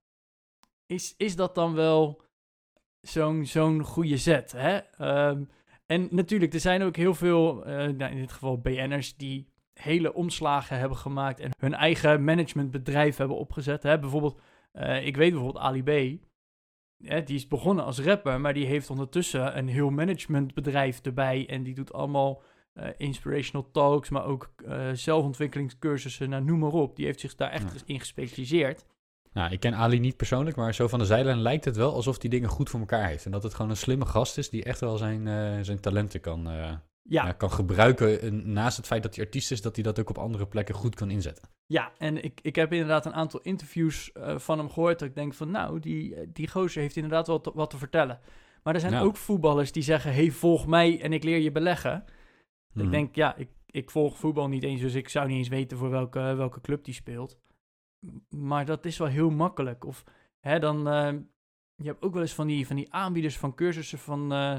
is, 0.85 1.13
is 1.17 1.35
dat 1.35 1.55
dan 1.55 1.73
wel 1.73 2.21
zo'n 3.01 3.45
zo'n 3.45 3.83
goede 3.83 4.17
zet? 4.17 4.51
Hè? 4.51 4.77
Ehm, 4.77 5.43
en 5.85 6.07
natuurlijk, 6.11 6.53
er 6.53 6.59
zijn 6.59 6.81
ook 6.81 6.95
heel 6.95 7.13
veel, 7.13 7.55
nou, 7.65 8.03
in 8.03 8.17
dit 8.17 8.31
geval 8.31 8.61
BN'ers, 8.61 9.15
die 9.17 9.53
hele 9.73 10.13
omslagen 10.13 10.77
hebben 10.77 10.97
gemaakt 10.97 11.39
en 11.39 11.51
hun 11.59 11.73
eigen 11.73 12.23
managementbedrijf 12.23 13.17
hebben 13.17 13.37
opgezet. 13.37 13.83
Hè? 13.83 13.99
Bijvoorbeeld, 13.99 14.39
ik 15.01 15.17
weet 15.17 15.31
bijvoorbeeld 15.31 15.63
Ali 15.63 15.83
B. 15.83 16.19
Hè, 17.03 17.23
die 17.23 17.35
is 17.35 17.47
begonnen 17.47 17.85
als 17.85 17.99
rapper, 17.99 18.41
maar 18.41 18.53
die 18.53 18.65
heeft 18.65 18.89
ondertussen 18.89 19.57
een 19.57 19.67
heel 19.67 19.89
managementbedrijf 19.89 20.99
erbij. 21.01 21.47
En 21.49 21.63
die 21.63 21.73
doet 21.75 21.93
allemaal 21.93 22.41
eh, 22.73 22.87
inspirational 22.97 23.69
talks, 23.71 24.09
maar 24.09 24.25
ook 24.25 24.49
eh, 24.65 24.87
zelfontwikkelingscursussen, 24.93 26.29
nou, 26.29 26.43
noem 26.43 26.59
maar 26.59 26.71
op. 26.71 26.95
Die 26.95 27.05
heeft 27.05 27.19
zich 27.19 27.35
daar 27.35 27.49
echt 27.51 27.73
Ja. 27.73 27.81
in 27.85 27.99
gespecialiseerd. 27.99 28.85
Nou, 29.33 29.51
ik 29.51 29.59
ken 29.59 29.73
Ali 29.73 29.99
niet 29.99 30.17
persoonlijk, 30.17 30.55
maar 30.55 30.73
zo 30.73 30.87
van 30.87 30.99
de 30.99 31.05
zijlijn 31.05 31.41
lijkt 31.41 31.65
het 31.65 31.75
wel 31.75 31.93
alsof 31.93 32.21
hij 32.21 32.29
dingen 32.29 32.49
goed 32.49 32.69
voor 32.69 32.79
elkaar 32.79 33.07
heeft. 33.07 33.25
En 33.25 33.31
dat 33.31 33.43
het 33.43 33.53
gewoon 33.53 33.71
een 33.71 33.77
slimme 33.77 34.05
gast 34.05 34.37
is 34.37 34.49
die 34.49 34.63
echt 34.63 34.79
wel 34.79 34.97
zijn, 34.97 35.27
eh, 35.27 35.57
zijn 35.61 35.79
talenten 35.79 36.19
kan, 36.21 36.47
Ja, 37.09 37.25
ja, 37.25 37.31
kan 37.31 37.51
gebruiken. 37.51 38.21
En 38.21 38.51
naast 38.53 38.77
het 38.77 38.85
feit 38.85 39.03
dat 39.03 39.15
hij 39.15 39.25
artiest 39.25 39.51
is, 39.51 39.61
dat 39.61 39.75
hij 39.75 39.83
dat 39.83 39.99
ook 39.99 40.09
op 40.09 40.17
andere 40.17 40.47
plekken 40.47 40.75
goed 40.75 40.95
kan 40.95 41.09
inzetten. 41.09 41.49
ja. 41.65 41.91
en 41.97 42.23
ik, 42.23 42.39
ik 42.41 42.55
heb 42.55 42.71
inderdaad 42.73 43.05
een 43.05 43.13
aantal 43.13 43.39
interviews 43.41 44.11
eh, 44.11 44.37
van 44.39 44.57
hem 44.57 44.69
gehoord. 44.69 44.99
Dat 44.99 45.07
ik 45.07 45.15
denk 45.15 45.33
van, 45.33 45.51
nou, 45.51 45.79
die, 45.79 46.15
eh, 46.15 46.27
die 46.33 46.47
gozer 46.47 46.81
heeft 46.81 46.95
inderdaad 46.95 47.27
wel 47.27 47.41
te- 47.41 47.51
wat 47.53 47.69
te 47.69 47.77
vertellen. 47.77 48.19
Maar 48.63 48.73
er 48.73 48.79
zijn 48.79 48.93
Ja. 48.93 49.01
ook 49.01 49.17
voetballers 49.17 49.71
die 49.71 49.83
zeggen, 49.83 50.13
hey, 50.13 50.31
volg 50.31 50.67
mij 50.67 51.01
en 51.01 51.13
ik 51.13 51.23
leer 51.23 51.37
je 51.39 51.51
beleggen. 51.51 52.03
Ik 52.73 52.91
denk, 52.91 53.15
ja, 53.15 53.35
ik, 53.35 53.49
ik 53.65 53.91
volg 53.91 54.17
voetbal 54.17 54.47
niet 54.47 54.63
eens, 54.63 54.81
dus 54.81 54.93
ik 54.93 55.09
zou 55.09 55.27
niet 55.27 55.37
eens 55.37 55.47
weten 55.47 55.77
voor 55.77 55.89
welke, 55.89 56.19
welke 56.19 56.61
club 56.61 56.83
die 56.83 56.93
speelt. 56.93 57.39
Maar 58.29 58.65
dat 58.65 58.85
is 58.85 58.97
wel 58.97 59.07
heel 59.07 59.29
makkelijk. 59.29 59.85
Of 59.85 60.03
hè, 60.39 60.59
dan, 60.59 60.87
eh, 60.87 61.11
je 61.75 61.85
hebt 61.85 62.01
ook 62.01 62.13
wel 62.13 62.21
eens 62.21 62.33
van 62.33 62.47
die, 62.47 62.67
van 62.67 62.75
die 62.75 62.93
aanbieders 62.93 63.37
van 63.37 63.55
cursussen 63.55 63.99
van, 63.99 64.31
eh, 64.33 64.57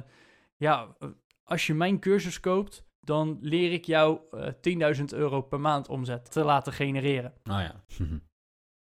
ja, 0.56 0.96
eh, 0.98 1.08
als 1.50 1.66
je 1.66 1.74
mijn 1.74 2.00
cursus 2.00 2.40
koopt, 2.40 2.84
dan 3.00 3.38
leer 3.40 3.72
ik 3.72 3.84
jou 3.84 4.20
eh 4.30 4.96
10.000 4.98 5.04
euro 5.04 5.42
per 5.42 5.60
maand 5.60 5.88
omzet 5.88 6.32
te 6.32 6.44
laten 6.44 6.72
genereren. 6.72 7.34
Ah 7.42 7.62
ja. 7.62 7.84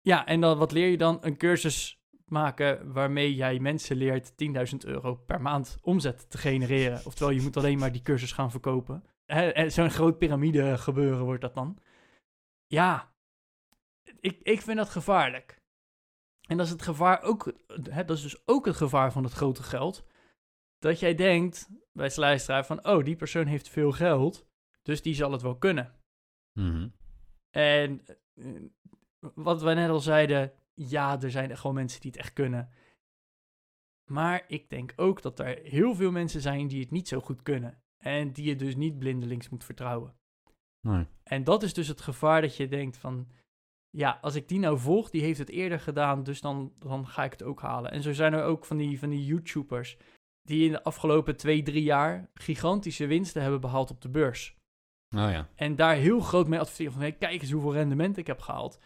Ja, 0.02 0.26
en 0.26 0.42
dan 0.42 0.58
wat 0.58 0.72
leer 0.72 0.88
je 0.88 0.98
dan? 0.98 1.18
Een 1.22 1.38
cursus 1.38 2.02
maken 2.26 2.94
waarmee 2.94 3.36
jij 3.36 3.60
mensen 3.60 3.96
leert 3.96 4.32
10.000 4.32 4.36
euro 4.86 5.16
per 5.16 5.42
maand 5.42 5.78
omzet 5.82 6.30
te 6.30 6.38
genereren. 6.38 7.06
Oftewel, 7.06 7.34
je 7.34 7.42
moet 7.42 7.58
alleen 7.58 7.78
maar 7.78 7.92
die 7.92 8.02
cursus 8.02 8.32
gaan 8.32 8.52
verkopen. 8.52 9.04
Zo'n 9.68 9.92
groot 9.92 10.18
piramide 10.18 10.78
gebeuren 10.78 11.26
wordt 11.26 11.42
dat 11.42 11.54
dan. 11.54 11.78
Ja, 12.68 13.14
ik, 14.20 14.40
ik 14.42 14.62
vind 14.62 14.78
dat 14.78 14.90
gevaarlijk. 14.90 15.62
En 16.48 16.58
dat 16.58 16.66
is 16.66 16.72
het 16.72 16.82
gevaar 16.82 17.22
ook, 17.22 17.54
hè, 17.90 18.06
dat 18.06 18.18
is 18.18 18.24
dus 18.24 18.42
ook 18.48 18.66
het 18.66 18.76
gevaar 18.76 19.12
van 19.12 19.24
het 19.24 19.34
grote 19.34 19.64
geld. 19.64 20.06
Dat 20.84 21.00
jij 21.00 21.16
denkt, 21.16 21.70
bij 21.94 22.12
luisteraar, 22.16 22.66
van 22.66 22.88
oh, 22.88 23.04
die 23.04 23.16
persoon 23.16 23.46
heeft 23.46 23.70
veel 23.70 23.92
geld, 23.92 24.48
dus 24.82 25.02
die 25.02 25.14
zal 25.14 25.32
het 25.32 25.42
wel 25.42 25.58
kunnen. 25.58 25.94
Mhm. 26.60 26.90
En 27.50 28.06
eh, 28.34 28.62
wat 29.36 29.62
we 29.62 29.74
net 29.74 29.90
al 29.90 30.00
zeiden, 30.00 30.54
ja, 30.74 31.22
er 31.22 31.32
zijn 31.32 31.58
gewoon 31.58 31.76
mensen 31.76 32.02
die 32.02 32.12
het 32.12 32.20
echt 32.20 32.34
kunnen. 32.34 32.70
Maar 34.12 34.44
ik 34.48 34.70
denk 34.70 34.94
ook 34.96 35.22
dat 35.22 35.40
er 35.40 35.60
heel 35.64 35.96
veel 35.96 36.12
mensen 36.12 36.42
zijn 36.42 36.68
die 36.68 36.80
het 36.80 36.92
niet 36.92 37.08
zo 37.08 37.20
goed 37.20 37.42
kunnen. 37.42 37.84
En 37.98 38.32
die 38.32 38.46
je 38.46 38.56
dus 38.56 38.76
niet 38.76 39.00
blindelings 39.00 39.50
moet 39.50 39.64
vertrouwen. 39.64 40.16
Nee. 40.82 41.08
En 41.24 41.44
dat 41.44 41.64
is 41.64 41.74
dus 41.74 41.88
het 41.88 42.02
gevaar 42.02 42.42
dat 42.42 42.56
je 42.56 42.68
denkt 42.68 42.98
van... 42.98 43.32
Ja, 43.90 44.20
als 44.22 44.36
ik 44.36 44.48
die 44.48 44.60
nou 44.60 44.80
volg, 44.80 45.10
die 45.10 45.22
heeft 45.22 45.40
het 45.40 45.50
eerder 45.50 45.80
gedaan, 45.80 46.24
dus 46.24 46.42
dan, 46.42 46.74
dan 46.80 47.08
ga 47.08 47.24
ik 47.24 47.32
het 47.32 47.44
ook 47.44 47.62
halen. 47.62 47.92
En 47.92 48.02
zo 48.02 48.14
zijn 48.14 48.34
er 48.34 48.44
ook 48.44 48.66
van 48.66 48.78
die, 48.78 49.00
van 49.00 49.10
die 49.10 49.26
YouTubers 49.26 49.98
die 50.44 50.66
in 50.66 50.72
de 50.72 50.84
afgelopen 50.84 51.38
twee, 51.38 51.64
drie 51.64 51.84
jaar 51.84 52.30
gigantische 52.34 53.06
winsten 53.06 53.42
hebben 53.42 53.62
behaald 53.62 53.92
op 53.92 54.02
de 54.02 54.10
beurs. 54.10 54.56
Oh 55.16 55.32
ja. 55.32 55.50
En 55.56 55.76
daar 55.76 55.96
heel 55.96 56.20
groot 56.20 56.48
mee 56.48 56.60
adverteren 56.60 56.92
van, 56.92 57.02
hey, 57.02 57.12
kijk 57.12 57.42
eens 57.42 57.52
hoeveel 57.52 57.74
rendement 57.74 58.18
ik 58.18 58.28
heb 58.28 58.42
gehaald. 58.42 58.80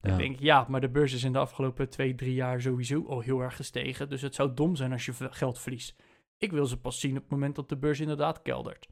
Ja. 0.00 0.10
Ik 0.10 0.16
denk, 0.16 0.38
ja, 0.38 0.66
maar 0.68 0.80
de 0.80 0.90
beurs 0.90 1.12
is 1.12 1.24
in 1.24 1.32
de 1.32 1.38
afgelopen 1.38 1.88
twee, 1.88 2.14
drie 2.14 2.34
jaar 2.34 2.60
sowieso 2.60 3.06
al 3.06 3.20
heel 3.20 3.40
erg 3.40 3.56
gestegen. 3.56 4.08
Dus 4.08 4.22
het 4.22 4.34
zou 4.34 4.54
dom 4.54 4.76
zijn 4.76 4.92
als 4.92 5.04
je 5.04 5.12
geld 5.30 5.58
verliest. 5.58 6.02
Ik 6.36 6.52
wil 6.52 6.66
ze 6.66 6.80
pas 6.80 7.00
zien 7.00 7.16
op 7.16 7.22
het 7.22 7.30
moment 7.30 7.54
dat 7.54 7.68
de 7.68 7.76
beurs 7.76 8.00
inderdaad 8.00 8.42
keldert. 8.42 8.88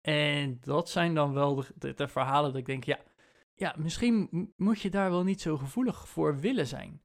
En 0.00 0.58
dat 0.60 0.90
zijn 0.90 1.14
dan 1.14 1.32
wel 1.32 1.54
de, 1.54 1.64
de, 1.74 1.94
de 1.94 2.08
verhalen 2.08 2.50
dat 2.50 2.60
ik 2.60 2.66
denk, 2.66 2.84
ja, 2.84 2.98
ja, 3.54 3.74
misschien 3.78 4.52
moet 4.56 4.80
je 4.80 4.90
daar 4.90 5.10
wel 5.10 5.24
niet 5.24 5.40
zo 5.40 5.56
gevoelig 5.56 6.08
voor 6.08 6.40
willen 6.40 6.66
zijn. 6.66 7.02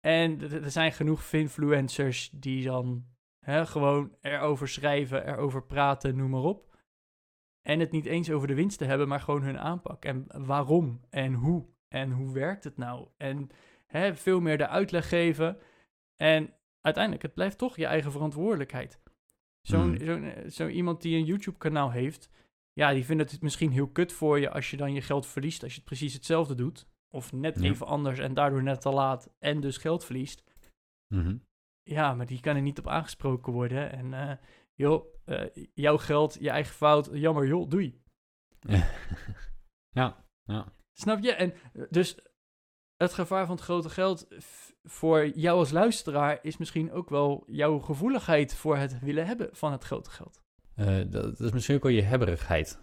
En 0.00 0.40
er 0.40 0.70
zijn 0.70 0.92
genoeg 0.92 1.32
influencers 1.32 2.30
die 2.32 2.64
dan 2.64 3.06
hè, 3.46 3.66
gewoon 3.66 4.16
erover 4.20 4.68
schrijven, 4.68 5.26
erover 5.26 5.62
praten, 5.66 6.16
noem 6.16 6.30
maar 6.30 6.42
op. 6.42 6.76
En 7.62 7.80
het 7.80 7.90
niet 7.90 8.06
eens 8.06 8.30
over 8.30 8.48
de 8.48 8.54
winsten 8.54 8.86
hebben, 8.86 9.08
maar 9.08 9.20
gewoon 9.20 9.42
hun 9.42 9.58
aanpak. 9.58 10.04
En 10.04 10.26
waarom 10.46 11.00
en 11.10 11.34
hoe 11.34 11.66
en 11.88 12.10
hoe 12.12 12.32
werkt 12.32 12.64
het 12.64 12.76
nou? 12.76 13.08
En 13.16 13.48
hè, 13.86 14.14
veel 14.16 14.40
meer 14.40 14.58
de 14.58 14.68
uitleg 14.68 15.08
geven. 15.08 15.58
En 16.16 16.54
uiteindelijk, 16.80 17.24
het 17.24 17.34
blijft 17.34 17.58
toch 17.58 17.76
je 17.76 17.86
eigen 17.86 18.12
verantwoordelijkheid. 18.12 19.00
Zo'n 19.62 19.98
zo'n, 20.02 20.24
eh, 20.24 20.50
zo 20.50 20.68
iemand 20.68 21.02
die 21.02 21.16
een 21.16 21.24
YouTube-kanaal 21.24 21.90
heeft, 21.90 22.30
ja, 22.72 22.92
die 22.92 23.04
vindt 23.04 23.30
het 23.30 23.42
misschien 23.42 23.70
heel 23.72 23.88
kut 23.88 24.12
voor 24.12 24.38
je 24.40 24.50
als 24.50 24.70
je 24.70 24.76
dan 24.76 24.92
je 24.92 25.00
geld 25.02 25.26
verliest, 25.26 25.62
als 25.62 25.72
je 25.72 25.76
het 25.78 25.86
precies 25.88 26.12
hetzelfde 26.14 26.54
doet. 26.54 26.86
Of 27.08 27.32
net 27.32 27.58
Ja. 27.60 27.62
even 27.70 27.86
anders 27.86 28.18
en 28.18 28.34
daardoor 28.34 28.62
net 28.62 28.80
te 28.80 28.90
laat 28.90 29.34
en 29.38 29.60
dus 29.60 29.76
geld 29.76 30.04
verliest. 30.04 30.42
Mhm. 31.14 31.36
Ja, 31.88 32.14
maar 32.14 32.26
die 32.26 32.40
kan 32.40 32.56
er 32.56 32.62
niet 32.62 32.78
op 32.78 32.88
aangesproken 32.88 33.52
worden. 33.52 33.92
En 33.92 34.14
eh, 34.14 34.36
joh, 34.74 35.04
eh, 35.24 35.66
jouw 35.74 35.98
geld, 35.98 36.36
je 36.40 36.50
eigen 36.50 36.74
fout, 36.74 37.08
jammer 37.12 37.46
joh, 37.46 37.68
doei. 37.68 38.02
ja. 39.90 40.24
Ja. 40.46 40.72
Snap 40.92 41.22
je? 41.22 41.32
En 41.32 41.54
eh, 41.72 41.82
dus 41.90 42.18
het 42.96 43.12
gevaar 43.12 43.46
van 43.46 43.54
het 43.54 43.64
grote 43.64 43.90
geld 43.90 44.26
voor 44.82 45.28
jou 45.28 45.58
als 45.58 45.70
luisteraar 45.70 46.38
is 46.42 46.56
misschien 46.56 46.92
ook 46.92 47.10
wel 47.10 47.44
jouw 47.46 47.78
gevoeligheid 47.78 48.54
voor 48.54 48.76
het 48.76 48.98
willen 48.98 49.26
hebben 49.26 49.48
van 49.52 49.72
het 49.72 49.84
grote 49.84 50.10
geld. 50.10 50.42
Dat, 50.74 51.12
dat 51.12 51.40
is 51.40 51.52
misschien 51.52 51.76
ook 51.76 51.82
wel 51.82 51.92
je 51.92 52.02
hebberigheid. 52.02 52.80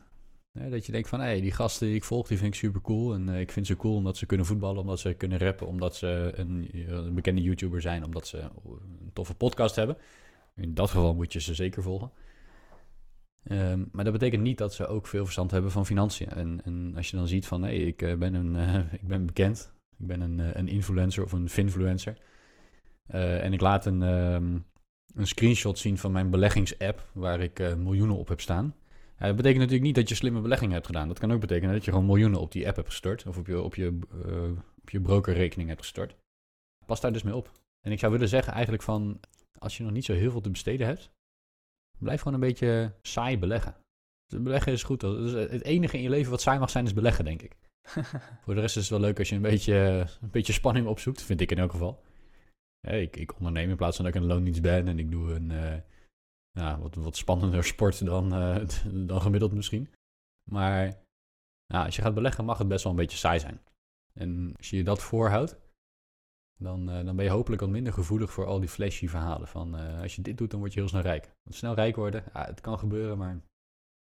Dat 0.54 0.86
je 0.86 0.92
denkt 0.92 1.10
van, 1.10 1.20
hé, 1.20 1.42
die 1.42 1.52
gasten 1.52 1.88
die 1.88 1.96
ik 1.96 2.04
volg, 2.04 2.28
die 2.28 2.38
vind 2.38 2.54
ik 2.54 2.60
super 2.60 2.82
cool. 2.82 3.14
En 3.14 3.30
eh, 3.30 3.40
ik 3.40 3.52
vind 3.52 3.68
ze 3.68 3.76
cool 3.76 3.96
omdat 3.96 4.18
ze 4.18 4.26
kunnen 4.26 4.46
voetballen, 4.46 4.82
omdat 4.82 5.00
ze 5.00 5.14
kunnen 5.14 5.38
rappen, 5.38 5.68
omdat 5.68 5.96
ze 5.96 6.32
een, 6.36 6.70
eh, 6.74 6.88
een 6.88 7.14
bekende 7.14 7.42
YouTuber 7.42 7.82
zijn, 7.82 8.04
omdat 8.04 8.28
ze 8.28 8.38
een 8.38 9.12
toffe 9.14 9.36
podcast 9.36 9.76
hebben. 9.76 9.98
In 10.56 10.74
dat 10.74 10.90
geval 10.90 11.16
moet 11.16 11.34
je 11.34 11.42
ze 11.42 11.54
zeker 11.54 11.84
volgen. 11.84 12.12
Ehm, 13.44 13.84
maar 13.92 14.04
dat 14.04 14.14
betekent 14.14 14.44
niet 14.44 14.58
dat 14.58 14.74
ze 14.74 14.88
ook 14.88 15.08
veel 15.08 15.24
verstand 15.24 15.52
hebben 15.52 15.72
van 15.72 15.86
financiën. 15.86 16.30
En, 16.30 16.62
en 16.64 16.94
als 16.96 17.10
je 17.10 17.18
dan 17.18 17.28
ziet 17.28 17.48
van, 17.48 17.64
hé, 17.64 17.72
ik, 17.72 18.02
eh, 18.02 18.16
ben 18.16 18.34
een, 18.34 18.56
ik 19.02 19.08
ben 19.08 19.26
bekend, 19.26 19.74
ik 19.98 20.08
ben 20.08 20.22
een, 20.22 20.60
een 20.60 20.68
influencer 20.68 21.24
of 21.24 21.32
een 21.32 21.50
finfluencer. 21.50 22.18
En 23.08 23.54
ik 23.54 23.62
laat 23.62 23.86
een, 23.86 24.02
ehm, 24.02 24.60
een 25.16 25.28
screenshot 25.28 25.80
zien 25.80 25.98
van 25.98 26.12
mijn 26.12 26.30
beleggingsapp, 26.30 27.10
waar 27.14 27.40
ik 27.40 27.76
miljoenen 27.78 28.18
op 28.18 28.28
heb 28.28 28.42
staan. 28.42 28.76
Ja, 29.24 29.30
dat 29.30 29.38
betekent 29.38 29.62
natuurlijk 29.62 29.88
niet 29.88 29.96
dat 29.96 30.10
je 30.10 30.16
slimme 30.16 30.42
beleggingen 30.42 30.74
hebt 30.74 30.86
gedaan. 30.86 31.08
Dat 31.08 31.20
kan 31.20 31.32
ook 31.32 31.40
betekenen 31.40 31.74
dat 31.74 31.86
je 31.86 31.92
gewoon 31.92 32.06
miljoenen 32.06 32.40
op 32.40 32.52
die 32.52 32.68
app 32.68 32.76
hebt 32.76 32.88
gestort. 32.88 33.26
Of 33.26 33.38
op 33.38 33.48
je, 33.48 33.62
op 33.62 33.76
je, 33.76 34.00
eh, 34.26 34.52
op 34.82 34.90
je 34.90 35.02
brokerrekening 35.02 35.70
hebt 35.70 35.82
gestort. 35.82 36.16
Pas 36.86 37.02
daar 37.02 37.14
dus 37.14 37.24
mee 37.24 37.36
op. 37.36 37.52
En 37.82 37.92
ik 37.92 38.00
zou 38.00 38.12
willen 38.12 38.28
zeggen 38.28 38.54
eigenlijk 38.54 38.84
van... 38.84 39.20
als 39.58 39.78
je 39.78 39.84
nog 39.84 39.92
niet 39.92 40.06
zo 40.06 40.14
heel 40.14 40.32
veel 40.32 40.42
te 40.42 40.50
besteden 40.50 40.88
hebt, 40.88 41.12
blijf 41.98 42.20
gewoon 42.20 42.34
een 42.34 42.48
beetje 42.48 42.94
saai 43.02 43.38
beleggen. 43.38 43.76
Dus 44.26 44.42
beleggen 44.42 44.72
is 44.72 44.84
goed. 44.84 45.00
Dus 45.00 45.32
het 45.32 45.64
enige 45.64 45.98
in 45.98 46.04
je 46.04 46.10
leven 46.10 46.32
wat 46.32 46.42
saai 46.42 46.60
mag 46.60 46.70
zijn 46.70 46.86
is 46.86 46.94
beleggen, 46.94 47.26
denk 47.26 47.42
ik. 47.42 47.56
Voor 48.44 48.54
de 48.54 48.62
rest 48.62 48.76
is 48.76 48.82
het 48.82 48.92
wel 48.92 49.08
leuk 49.08 49.20
als 49.20 49.30
je 49.30 49.36
een 49.36 49.42
beetje, 49.42 50.08
een 50.22 50.32
beetje 50.32 50.54
spanning 50.54 50.88
opzoekt, 50.88 51.22
vind 51.22 51.42
ik 51.42 51.52
in 51.52 51.58
elk 51.58 51.72
geval. 51.72 52.04
ik, 52.82 53.16
ik 53.16 53.36
onderneem 53.36 53.70
in 53.70 53.76
plaats 53.76 53.96
van 53.96 54.06
dat 54.06 54.16
ik 54.16 54.22
een 54.22 54.28
loondienst 54.28 54.62
ben 54.62 54.88
en 54.88 55.00
ik 55.00 55.12
doe 55.12 55.34
een 55.34 55.50
uh, 55.50 55.74
ja, 56.54 56.80
wat, 56.80 56.96
wat 56.96 57.16
spannender 57.16 57.64
sport 57.74 58.06
dan, 58.06 58.34
uh, 58.34 58.68
dan 59.10 59.22
gemiddeld 59.22 59.54
misschien. 59.54 59.94
Maar 60.52 60.86
nou, 61.68 61.86
als 61.86 61.96
je 61.96 62.02
gaat 62.02 62.14
beleggen 62.14 62.46
mag 62.46 62.58
het 62.58 62.68
best 62.68 62.84
wel 62.84 62.92
een 62.92 62.98
beetje 62.98 63.18
saai 63.18 63.40
zijn. 63.40 63.62
En 64.14 64.54
als 64.58 64.70
je 64.70 64.78
je 64.78 64.84
dat 64.84 65.02
voorhoudt, 65.02 65.62
dan, 66.60 66.90
uh, 66.90 67.06
dan 67.06 67.16
ben 67.16 67.26
je 67.26 67.32
hopelijk 67.32 67.62
wat 67.62 67.70
minder 67.70 67.94
gevoelig 67.94 68.32
voor 68.32 68.46
al 68.46 68.60
die 68.60 68.70
flashy 68.70 69.08
verhalen. 69.08 69.48
Van 69.48 69.74
als 70.02 70.16
je 70.16 70.22
dit 70.22 70.38
doet, 70.38 70.52
dan 70.52 70.60
word 70.60 70.74
je 70.74 70.80
heel 70.80 70.90
snel 70.90 71.02
rijk. 71.02 71.36
Want 71.44 71.56
snel 71.56 71.74
rijk 71.74 71.96
worden, 71.96 72.24
ja, 72.34 72.46
het 72.46 72.62
kan 72.62 72.80
gebeuren, 72.80 73.18
maar... 73.18 73.42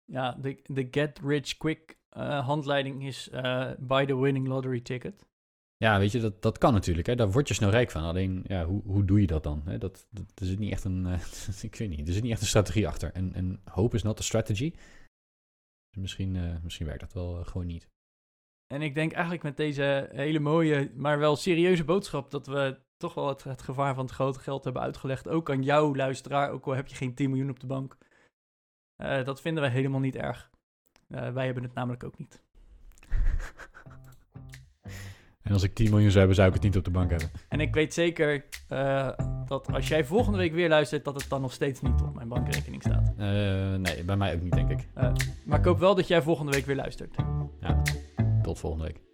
Ja, 0.05 0.33
de, 0.33 0.61
de 0.65 0.89
get 0.91 1.19
rich 1.19 1.57
quick 1.57 1.99
handleiding 2.19 3.07
is 3.07 3.31
buy 3.79 4.07
the 4.07 4.17
winning 4.17 4.47
lottery 4.47 4.81
ticket. 4.81 5.27
Ja, 5.83 5.99
weet 5.99 6.13
je, 6.13 6.21
dat, 6.21 6.43
dat 6.43 6.59
kan 6.59 6.73
natuurlijk. 6.73 7.07
Hè? 7.07 7.15
Daar 7.15 7.31
word 7.31 7.49
je 7.49 7.55
snel 7.55 7.71
rijk 7.71 7.91
van. 7.91 8.03
Alleen, 8.03 8.45
ja, 8.47 8.65
hoe, 8.65 8.83
hoe 8.85 9.05
doe 9.05 9.21
je 9.21 9.27
dat 9.27 9.43
dan? 9.43 9.63
Hè? 9.65 9.79
Dat, 9.79 10.07
dat, 10.11 10.25
er 10.35 10.47
zit 10.47 10.59
niet 10.59 10.73
echt 10.73 10.85
een, 10.85 11.07
uh, 11.07 11.63
ik 11.69 11.75
weet 11.75 11.89
niet, 11.89 12.09
er 12.09 12.15
zit 12.15 12.23
niet 12.23 12.33
echt 12.33 12.41
een 12.41 12.47
strategie 12.47 12.89
achter. 12.89 13.13
En, 13.13 13.35
en 13.35 13.61
hope 13.71 13.97
is 13.97 14.03
not 14.03 14.19
a 14.19 14.23
strategy. 14.23 14.71
Dus 15.91 16.01
misschien, 16.01 16.35
uh, 16.35 16.57
misschien 16.63 16.87
werkt 16.87 17.01
dat 17.01 17.13
wel 17.13 17.39
uh, 17.39 17.47
gewoon 17.47 17.67
niet. 17.67 17.89
En 18.67 18.83
ik 18.83 18.95
denk 18.95 19.13
eigenlijk 19.13 19.43
met 19.43 19.57
deze 19.57 20.09
hele 20.13 20.39
mooie, 20.39 20.93
maar 20.95 21.19
wel 21.19 21.37
serieuze 21.37 21.85
boodschap... 21.85 22.31
dat 22.31 22.47
we 22.47 22.81
toch 22.97 23.15
wel 23.15 23.29
het, 23.29 23.45
het 23.45 23.63
gevaar 23.63 23.95
van 23.95 24.05
het 24.05 24.15
grote 24.15 24.41
geld 24.41 24.65
hebben 24.65 24.83
uitgelegd. 24.83 25.29
Ook 25.29 25.51
aan 25.51 25.63
jou, 25.63 25.97
luisteraar, 25.97 26.51
ook 26.51 26.67
al 26.67 26.75
heb 26.75 26.87
je 26.87 26.95
geen 26.95 27.15
10 27.15 27.31
miljoen 27.31 27.51
op 27.51 27.61
de 27.61 27.67
bank. 27.67 27.97
dat 28.97 29.41
vinden 29.41 29.63
wij 29.63 29.73
helemaal 29.73 30.01
niet 30.01 30.17
erg. 30.17 30.51
wij 31.07 31.45
hebben 31.45 31.63
het 31.63 31.75
namelijk 31.75 32.05
ook 32.05 32.19
niet. 32.19 32.43
En 35.43 35.53
als 35.53 35.63
ik 35.63 35.75
10 35.75 35.91
miljoen 35.91 36.09
zou 36.11 36.19
hebben, 36.19 36.37
zou 36.37 36.49
ik 36.49 36.55
het 36.55 36.63
niet 36.63 36.77
op 36.77 36.85
de 36.85 36.91
bank 36.91 37.11
hebben. 37.11 37.31
En 37.49 37.61
ik 37.61 37.75
weet 37.75 37.95
zeker 37.95 38.45
uh, 38.73 39.09
dat 39.47 39.73
als 39.73 39.89
jij 39.89 40.05
volgende 40.05 40.39
week 40.39 40.53
weer 40.53 40.69
luistert, 40.69 41.05
dat 41.05 41.15
het 41.15 41.29
dan 41.29 41.41
nog 41.41 41.53
steeds 41.53 41.81
niet 41.81 42.01
op 42.03 42.15
mijn 42.15 42.29
bankrekening 42.29 42.83
staat. 42.83 43.13
Uh, 43.19 43.25
nee, 43.75 44.05
bij 44.05 44.17
mij 44.17 44.35
ook 44.35 44.43
niet, 44.43 44.53
denk 44.53 44.71
ik. 44.71 44.89
Uh, 44.99 45.13
maar 45.45 45.59
ik 45.59 45.65
hoop 45.65 45.79
wel 45.79 45.95
dat 45.95 46.09
jij 46.09 46.23
volgende 46.23 46.53
week 46.53 46.67
weer 46.67 46.77
luistert. 46.77 47.17
Ja, 47.61 47.83
tot 48.43 48.59
volgende 48.59 48.85
week. 48.85 49.12